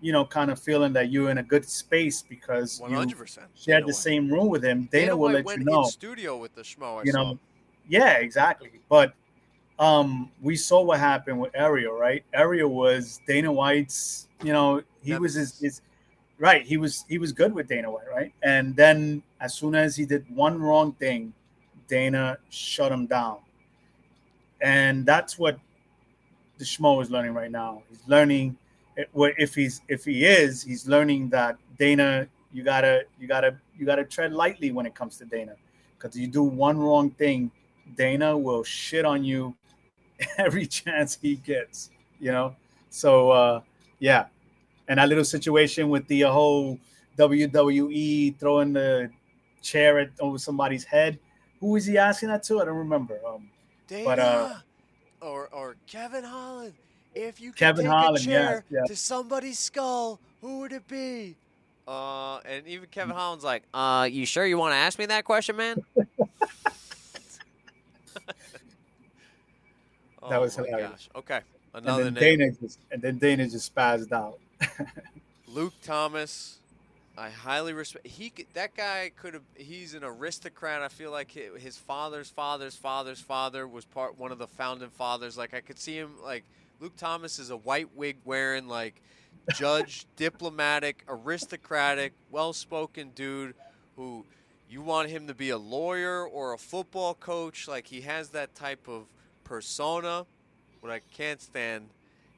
[0.00, 3.36] you know, kind of feeling that you're in a good space because 100%.
[3.36, 5.82] you shared the same room with him, Dana, Dana will let you know.
[5.84, 7.00] studio with the schmo.
[7.00, 7.22] I you saw.
[7.22, 7.38] know,
[7.88, 8.70] yeah, exactly.
[8.88, 9.14] But
[9.78, 12.24] um, we saw what happened with Ariel, right?
[12.32, 15.80] Ariel was Dana White's, you know, he was his, his
[16.38, 16.64] right.
[16.64, 18.32] He was he was good with Dana White, right?
[18.42, 21.32] And then as soon as he did one wrong thing,
[21.86, 23.38] Dana shut him down.
[24.60, 25.58] And that's what
[26.58, 27.82] the schmo is learning right now.
[27.88, 28.56] He's learning
[29.14, 34.04] if he's if he is, he's learning that Dana, you gotta you gotta you gotta
[34.04, 35.54] tread lightly when it comes to Dana,
[35.96, 37.50] because you do one wrong thing,
[37.96, 39.54] Dana will shit on you
[40.38, 41.90] every chance he gets.
[42.20, 42.56] You know,
[42.90, 43.60] so uh,
[44.00, 44.26] yeah,
[44.88, 46.78] and that little situation with the whole
[47.16, 49.10] WWE throwing the
[49.62, 51.18] chair at, over somebody's head
[51.60, 52.60] who was he asking that to?
[52.60, 53.18] I don't remember.
[53.26, 53.50] Um,
[53.86, 54.54] Dana but, uh,
[55.20, 56.74] or or Kevin Holland.
[57.14, 58.88] If you Kevin take Holland, a chair yes, yes.
[58.88, 61.36] to somebody's skull, who would it be?
[61.86, 65.24] Uh, and even Kevin Holland's like, "Uh, you sure you want to ask me that
[65.24, 66.26] question, man?" oh
[70.30, 70.90] that was hilarious.
[70.90, 71.08] Gosh.
[71.16, 71.40] Okay,
[71.74, 72.38] another and then name.
[72.38, 74.38] Dana just, and then Dana just spazzed out.
[75.48, 76.58] Luke Thomas
[77.18, 78.06] I highly respect.
[78.06, 79.42] He that guy could have.
[79.56, 80.82] He's an aristocrat.
[80.82, 85.36] I feel like his father's father's father's father was part one of the founding fathers.
[85.36, 86.12] Like I could see him.
[86.22, 86.44] Like
[86.80, 89.02] Luke Thomas is a white wig wearing, like
[89.54, 93.54] judge, diplomatic, aristocratic, well-spoken dude
[93.96, 94.24] who
[94.70, 97.66] you want him to be a lawyer or a football coach.
[97.66, 99.06] Like he has that type of
[99.42, 100.26] persona.
[100.80, 101.88] What I can't stand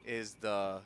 [0.05, 0.79] is the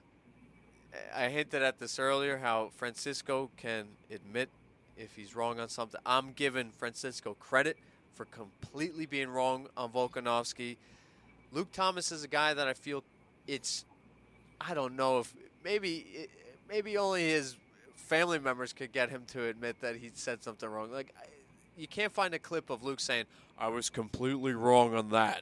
[1.15, 4.49] I hinted at this earlier how Francisco can admit
[4.97, 5.99] if he's wrong on something.
[6.05, 7.77] I'm giving Francisco credit
[8.13, 10.77] for completely being wrong on Volkanovski.
[11.51, 13.03] Luke Thomas is a guy that I feel
[13.47, 13.85] it's
[14.59, 15.33] I don't know if
[15.63, 16.27] maybe
[16.69, 17.55] maybe only his
[17.95, 20.91] family members could get him to admit that he said something wrong.
[20.91, 21.13] Like
[21.77, 23.25] you can't find a clip of Luke saying
[23.57, 25.41] I was completely wrong on that.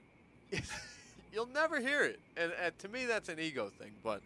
[1.34, 4.22] You'll never hear it, and, and to me that's an ego thing, but.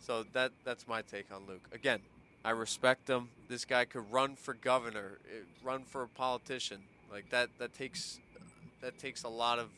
[0.00, 1.68] So that that's my take on Luke.
[1.72, 2.00] Again,
[2.44, 3.28] I respect him.
[3.48, 6.78] This guy could run for governor, eh, run for a politician.
[7.10, 8.18] Like that that takes
[8.80, 9.68] that takes a lot of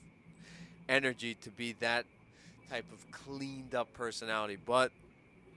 [0.88, 2.04] energy to be that
[2.70, 4.56] type of cleaned up personality.
[4.64, 4.92] But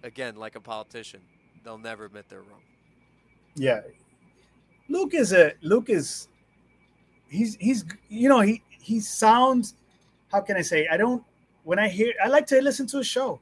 [0.01, 1.22] again, like a politician,
[1.64, 2.61] they'll never admit they're wrong.
[3.55, 3.82] Yeah.
[4.89, 6.28] Luke is a Luke is
[7.30, 9.76] he's he's you know he he sounds
[10.32, 11.24] how can I say I don't
[11.64, 13.39] when I hear I like to listen to a show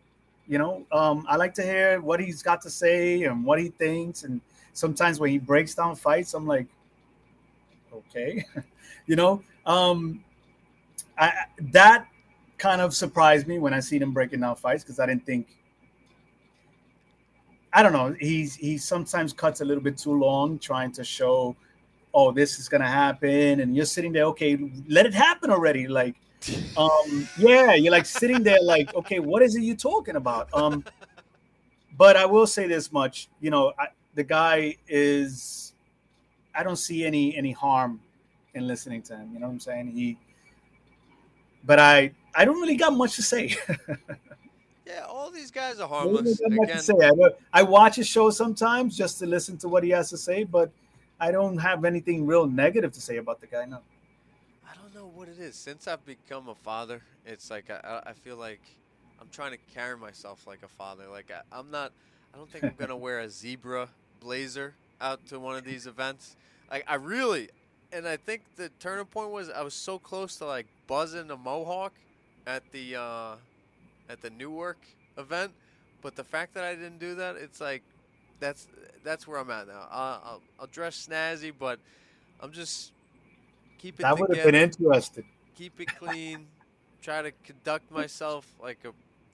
[0.48, 3.70] you know um, I like to hear what he's got to say and what he
[3.70, 4.40] thinks and
[4.74, 6.68] sometimes when he breaks down fights I'm like
[7.92, 8.46] okay
[9.08, 10.24] you know um,
[11.18, 11.32] I
[11.72, 12.08] that
[12.62, 15.58] kind of surprised me when I seen him breaking down fights because I didn't think
[17.74, 21.56] I don't know he's he sometimes cuts a little bit too long trying to show
[22.14, 24.58] oh, this is gonna happen, and you're sitting there, okay,
[24.88, 25.88] let it happen already.
[25.88, 26.16] Like,
[26.78, 30.50] um, yeah, you're like sitting there, like, okay, what is it you talking about?
[30.54, 30.84] Um,
[31.98, 35.74] but I will say this much, you know, I, the guy is,
[36.56, 38.00] I don't see any any harm
[38.54, 39.30] in listening to him.
[39.34, 39.88] You know what I'm saying?
[39.88, 40.18] He,
[41.64, 43.56] but I I don't really got much to say.
[44.86, 46.42] yeah, all these guys are harmless.
[46.42, 47.14] I,
[47.54, 50.72] I watch his show sometimes just to listen to what he has to say, but
[51.20, 53.66] I don't have anything real negative to say about the guy.
[53.66, 53.80] No.
[54.68, 55.56] I don't know what it is.
[55.56, 58.62] Since I've become a father, it's like I, I feel like
[59.20, 61.04] I'm trying to carry myself like a father.
[61.12, 61.92] Like I, I'm not.
[62.34, 66.36] I don't think I'm gonna wear a zebra blazer out to one of these events.
[66.72, 67.50] Like I really,
[67.92, 71.38] and I think the turning point was I was so close to like buzzing a
[71.38, 71.94] mohawk
[72.48, 73.36] at the uh,
[74.10, 74.80] at the Newark
[75.18, 75.52] event,
[76.02, 77.84] but the fact that I didn't do that, it's like
[78.40, 78.68] that's
[79.04, 79.88] that's where I'm at now.
[79.92, 81.80] Uh, I'll, I'll dress snazzy, but
[82.40, 82.92] I'm just
[83.78, 84.04] keep it.
[84.04, 85.26] That would have been interesting.
[85.56, 86.48] Keep it clean.
[87.02, 88.92] try to conduct myself like a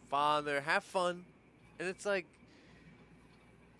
[0.09, 0.61] father.
[0.61, 1.25] Have fun,
[1.79, 2.25] and it's like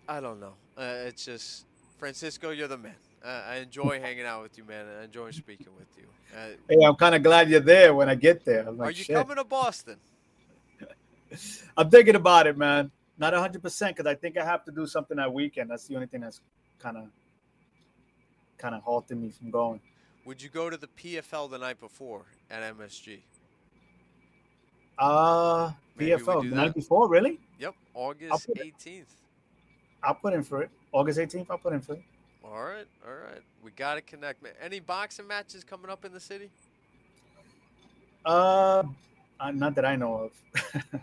[0.08, 0.54] I don't know.
[0.76, 1.66] Uh, it's just
[1.98, 2.94] Francisco, you're the man.
[3.24, 4.86] Uh, I enjoy hanging out with you, man.
[5.00, 6.04] I enjoy speaking with you.
[6.36, 8.70] Uh, hey, I'm kind of glad you're there when I get there.
[8.70, 9.16] Like, are you Shit.
[9.16, 9.96] coming to Boston?
[11.76, 12.90] I'm thinking about it, man.
[13.18, 15.70] Not 100 percent because I think I have to do something that weekend.
[15.70, 16.40] That's the only thing that's
[16.78, 17.04] kind of
[18.58, 19.80] kind of halting me from going.
[20.24, 23.20] Would you go to the PFL the night before at MSG?
[24.98, 27.40] Uh, Maybe PFL the night before, really?
[27.58, 29.04] Yep, August 18th.
[30.02, 30.70] I'll put in for it.
[30.92, 32.02] August 18th, I'll put in for it.
[32.50, 33.42] All right, all right.
[33.62, 34.52] We got to connect, man.
[34.62, 36.48] Any boxing matches coming up in the city?
[38.24, 38.84] Uh,
[39.38, 40.82] uh not that I know of.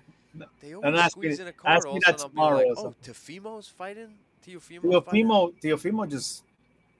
[0.62, 4.16] They always squeeze in a card also, that tomorrow like, oh, Teofimo's fighting?
[4.46, 6.44] Teofimo Teofimo, Teofimo just,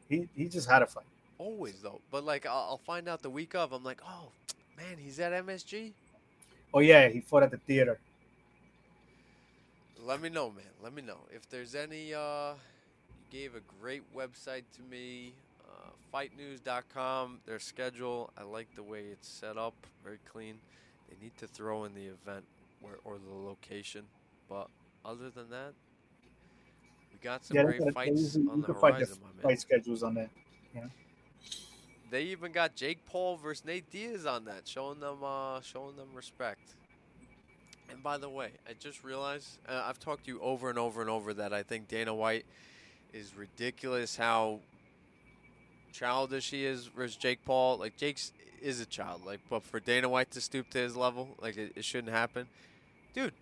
[0.10, 1.04] he, he just had a fight.
[1.38, 2.00] Always, though.
[2.12, 3.74] But, like, I'll, I'll find out the week of.
[3.74, 4.30] I'm like, oh,
[4.78, 5.92] man, he's at MSG?
[6.74, 8.00] Oh, yeah, he fought at the theater.
[10.02, 10.64] Let me know, man.
[10.82, 11.18] Let me know.
[11.30, 12.54] If there's any, uh,
[13.36, 15.34] gave a great website to me,
[15.66, 18.32] uh, fightnews.com, their schedule.
[18.38, 19.74] I like the way it's set up,
[20.04, 20.56] very clean.
[21.10, 22.46] They need to throw in the event
[22.80, 24.04] where, or the location.
[24.48, 24.70] But
[25.04, 25.74] other than that,
[27.12, 29.44] we got some yeah, great fights on the horizon, my man.
[29.44, 30.30] Fight schedules on that.
[30.74, 30.86] Yeah.
[32.12, 36.08] They even got Jake Paul versus Nate Diaz on that, showing them uh, showing them
[36.14, 36.76] respect.
[37.90, 41.02] And by the way, I just realized uh, I've talked to you over and over
[41.02, 42.46] and over that I think Dana White
[43.16, 44.60] is ridiculous how
[45.94, 47.78] childish he is versus Jake Paul.
[47.78, 51.30] Like Jake's is a child, like, but for Dana White to stoop to his level,
[51.42, 52.48] like it, it shouldn't happen
[53.16, 53.34] dude,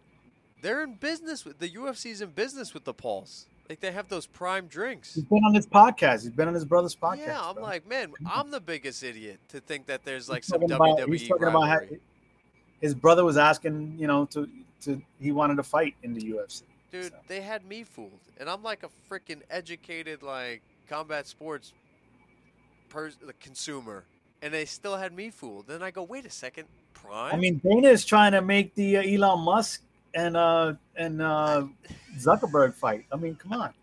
[0.62, 3.48] they're in business with the UFC's in business with the Pauls.
[3.68, 5.16] Like they have those prime drinks.
[5.16, 6.22] He's been on his podcast.
[6.22, 7.28] He's been on his brother's podcast.
[7.28, 7.64] Yeah, I'm bro.
[7.64, 11.28] like, man, I'm the biggest idiot to think that there's like some about, WWE he's
[11.28, 11.88] talking rivalry.
[11.88, 12.00] About
[12.82, 14.48] his brother was asking, you know, to
[14.82, 16.64] to he wanted to fight in the UFC.
[16.94, 17.18] Dude, so.
[17.28, 21.74] they had me fooled, and I'm like a freaking educated like combat sports
[22.90, 24.04] pers- the consumer,
[24.44, 25.66] and they still had me fooled.
[25.68, 27.34] Then I go, wait a second, Prime.
[27.34, 29.82] I mean, Dana is trying to make the uh, Elon Musk
[30.14, 31.66] and uh and uh
[32.20, 33.08] Zuckerberg fight.
[33.12, 33.74] I mean, come on.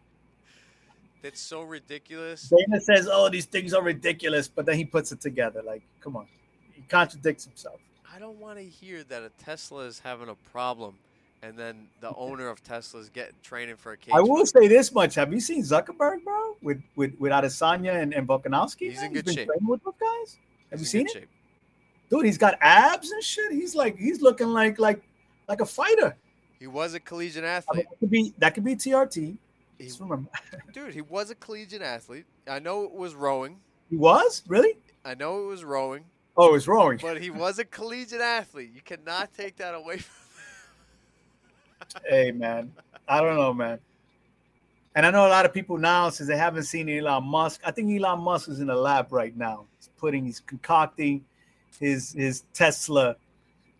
[1.22, 2.48] That's so ridiculous.
[2.48, 5.62] Dana says, "Oh, these things are ridiculous," but then he puts it together.
[5.64, 6.28] Like, come on,
[6.72, 7.80] he contradicts himself.
[8.14, 10.94] I don't want to hear that a Tesla is having a problem,
[11.43, 14.14] and then the owner of Tesla is getting training for a cage.
[14.14, 16.57] I will say this much: Have you seen Zuckerberg, bro?
[16.62, 18.91] With with with Adesanya and, and Volkanovski?
[18.91, 19.07] He's man?
[19.07, 19.49] in good He's shape.
[19.62, 20.38] With those guys,
[20.70, 21.12] have He's you seen it?
[21.12, 21.28] Shape
[22.11, 23.53] dude, he's got abs and shit.
[23.53, 25.01] He's like he's looking like like
[25.49, 26.16] like a fighter.
[26.59, 27.86] He was a collegiate athlete.
[27.88, 29.38] that could be that could be TRT.
[29.78, 29.91] He,
[30.74, 32.26] dude, he was a collegiate athlete.
[32.47, 33.61] I know it was rowing.
[33.88, 34.74] He was really.
[35.07, 36.05] I know it was rowing.
[36.36, 36.99] Oh, it was rowing.
[37.01, 38.70] But he was a collegiate athlete.
[38.74, 40.14] You cannot take that away from.
[42.07, 42.72] Hey man,
[43.09, 43.78] I don't know, man.
[44.95, 47.70] And I know a lot of people now, since they haven't seen Elon Musk, I
[47.70, 49.66] think Elon Musk is in the lab right now.
[49.78, 51.24] He's putting, he's concocting
[51.78, 53.16] his his Tesla,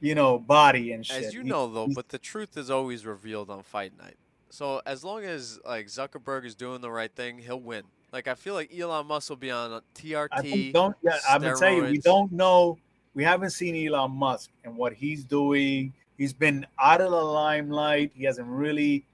[0.01, 1.25] you know, body and shit.
[1.25, 4.17] As you know, though, but the truth is always revealed on fight night.
[4.51, 7.85] So as long as like Zuckerberg is doing the right thing, he'll win.
[8.13, 10.29] Like I feel like Elon Musk will be on TRT.
[10.33, 10.97] I think don't.
[11.03, 12.79] Yeah, I'm gonna tell you, we don't know.
[13.15, 15.93] We haven't seen Elon Musk and what he's doing.
[16.21, 18.13] He's been out of the limelight.
[18.15, 19.07] He hasn't really,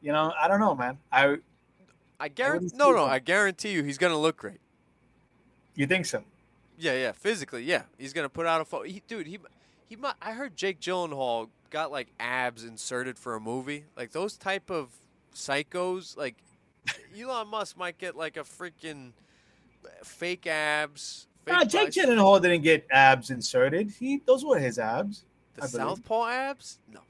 [0.00, 0.32] you know.
[0.40, 0.96] I don't know, man.
[1.10, 1.38] I
[2.20, 2.76] I guarantee.
[2.76, 3.04] No, no.
[3.04, 4.60] I guarantee you, he's gonna look great.
[5.74, 6.22] you think so?
[6.78, 7.82] Yeah, yeah, physically, yeah.
[7.98, 8.84] He's gonna put out a photo.
[8.84, 9.40] He, dude, he,
[9.88, 9.96] he.
[9.96, 13.86] might I heard Jake Gyllenhaal got like abs inserted for a movie.
[13.96, 14.92] Like those type of
[15.34, 16.16] psychos.
[16.16, 16.36] Like
[17.20, 19.14] Elon Musk might get like a freaking
[20.04, 21.26] fake abs.
[21.44, 23.90] Fake Nah, Jake Gyllenhaal didn't get abs inserted.
[23.90, 25.24] He those were his abs.
[25.54, 26.78] The I southpaw abs?
[26.92, 27.00] No.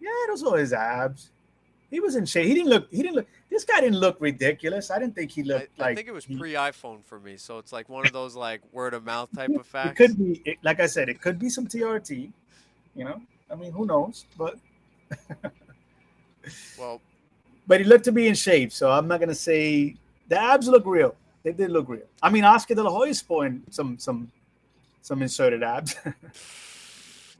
[0.00, 1.30] Yeah, those were his abs.
[1.90, 2.46] He was in shape.
[2.46, 2.88] He didn't look.
[2.90, 3.26] He didn't look.
[3.48, 4.90] This guy didn't look ridiculous.
[4.90, 5.96] I didn't think he looked I like.
[5.96, 8.92] think it was pre iPhone for me, so it's like one of those like word
[8.94, 9.96] of mouth type of It facts.
[9.96, 12.32] could be, it, like I said, it could be some TRT.
[12.96, 13.20] You know,
[13.50, 14.24] I mean, who knows?
[14.36, 14.56] But
[16.78, 17.00] Well,
[17.66, 19.96] but he looked to be in shape, so I'm not gonna say
[20.28, 21.14] the abs look real.
[21.42, 22.06] They did look real.
[22.22, 24.30] I mean, Oscar De La Hoya sporting some some
[25.02, 25.94] some inserted abs.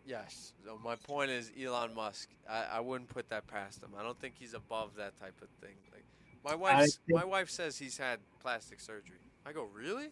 [0.06, 0.52] yes.
[0.64, 2.28] So my point is Elon Musk.
[2.48, 3.90] I, I wouldn't put that past him.
[3.98, 5.76] I don't think he's above that type of thing.
[5.92, 6.04] Like
[6.44, 9.18] my wife, my wife says he's had plastic surgery.
[9.44, 10.10] I go, really?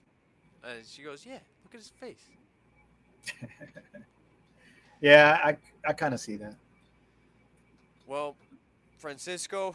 [0.62, 1.38] And she goes, yeah.
[1.64, 2.24] Look at his face.
[5.00, 6.54] yeah, I I kind of see that.
[8.06, 8.36] Well,
[8.98, 9.74] Francisco,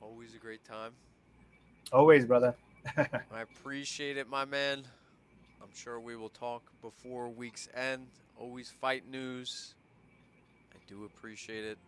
[0.00, 0.92] always a great time.
[1.92, 2.54] Always, brother.
[2.96, 4.82] I appreciate it, my man.
[5.62, 8.08] I'm sure we will talk before week's end.
[8.42, 9.76] Always fight news.
[10.74, 11.78] I do appreciate it.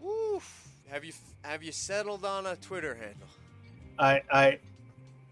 [0.00, 0.68] Woof.
[0.88, 3.26] Have you have you settled on a Twitter handle?
[3.98, 4.58] I I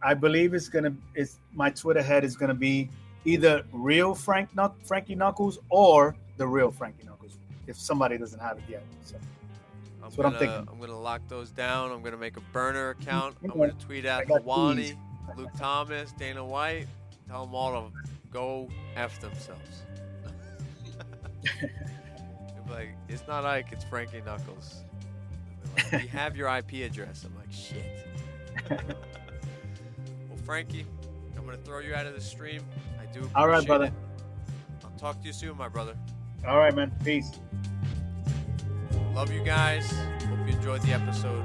[0.03, 2.91] I believe it's gonna it's my Twitter head is gonna be
[3.25, 8.59] either real Frank Knuck, Frankie Knuckles or the real Frankie Knuckles if somebody doesn't have
[8.59, 8.83] it yet.
[9.05, 9.23] So I'm
[10.03, 10.69] That's what I'm gonna, thinking.
[10.69, 11.93] I'm gonna lock those down.
[11.93, 13.37] I'm gonna make a burner account.
[13.45, 14.97] I'm gonna tweet at Helwani.
[15.37, 16.89] Luke Thomas, Dana White.
[17.29, 17.97] Tell them all to
[18.33, 19.83] go f themselves.
[22.73, 24.83] Like, it's not Ike, it's Frankie Knuckles.
[25.77, 27.25] Like, we have your IP address.
[27.25, 28.07] I'm like, shit.
[28.71, 30.87] well, Frankie,
[31.37, 32.63] I'm gonna throw you out of the stream.
[33.01, 33.31] I do.
[33.35, 33.87] All right, brother.
[33.87, 33.93] it.
[34.85, 35.95] I'll talk to you soon, my brother.
[36.47, 36.93] all right, man.
[37.05, 37.31] Peace.
[39.15, 39.91] Love you guys.
[40.27, 41.45] Hope you enjoyed the episode.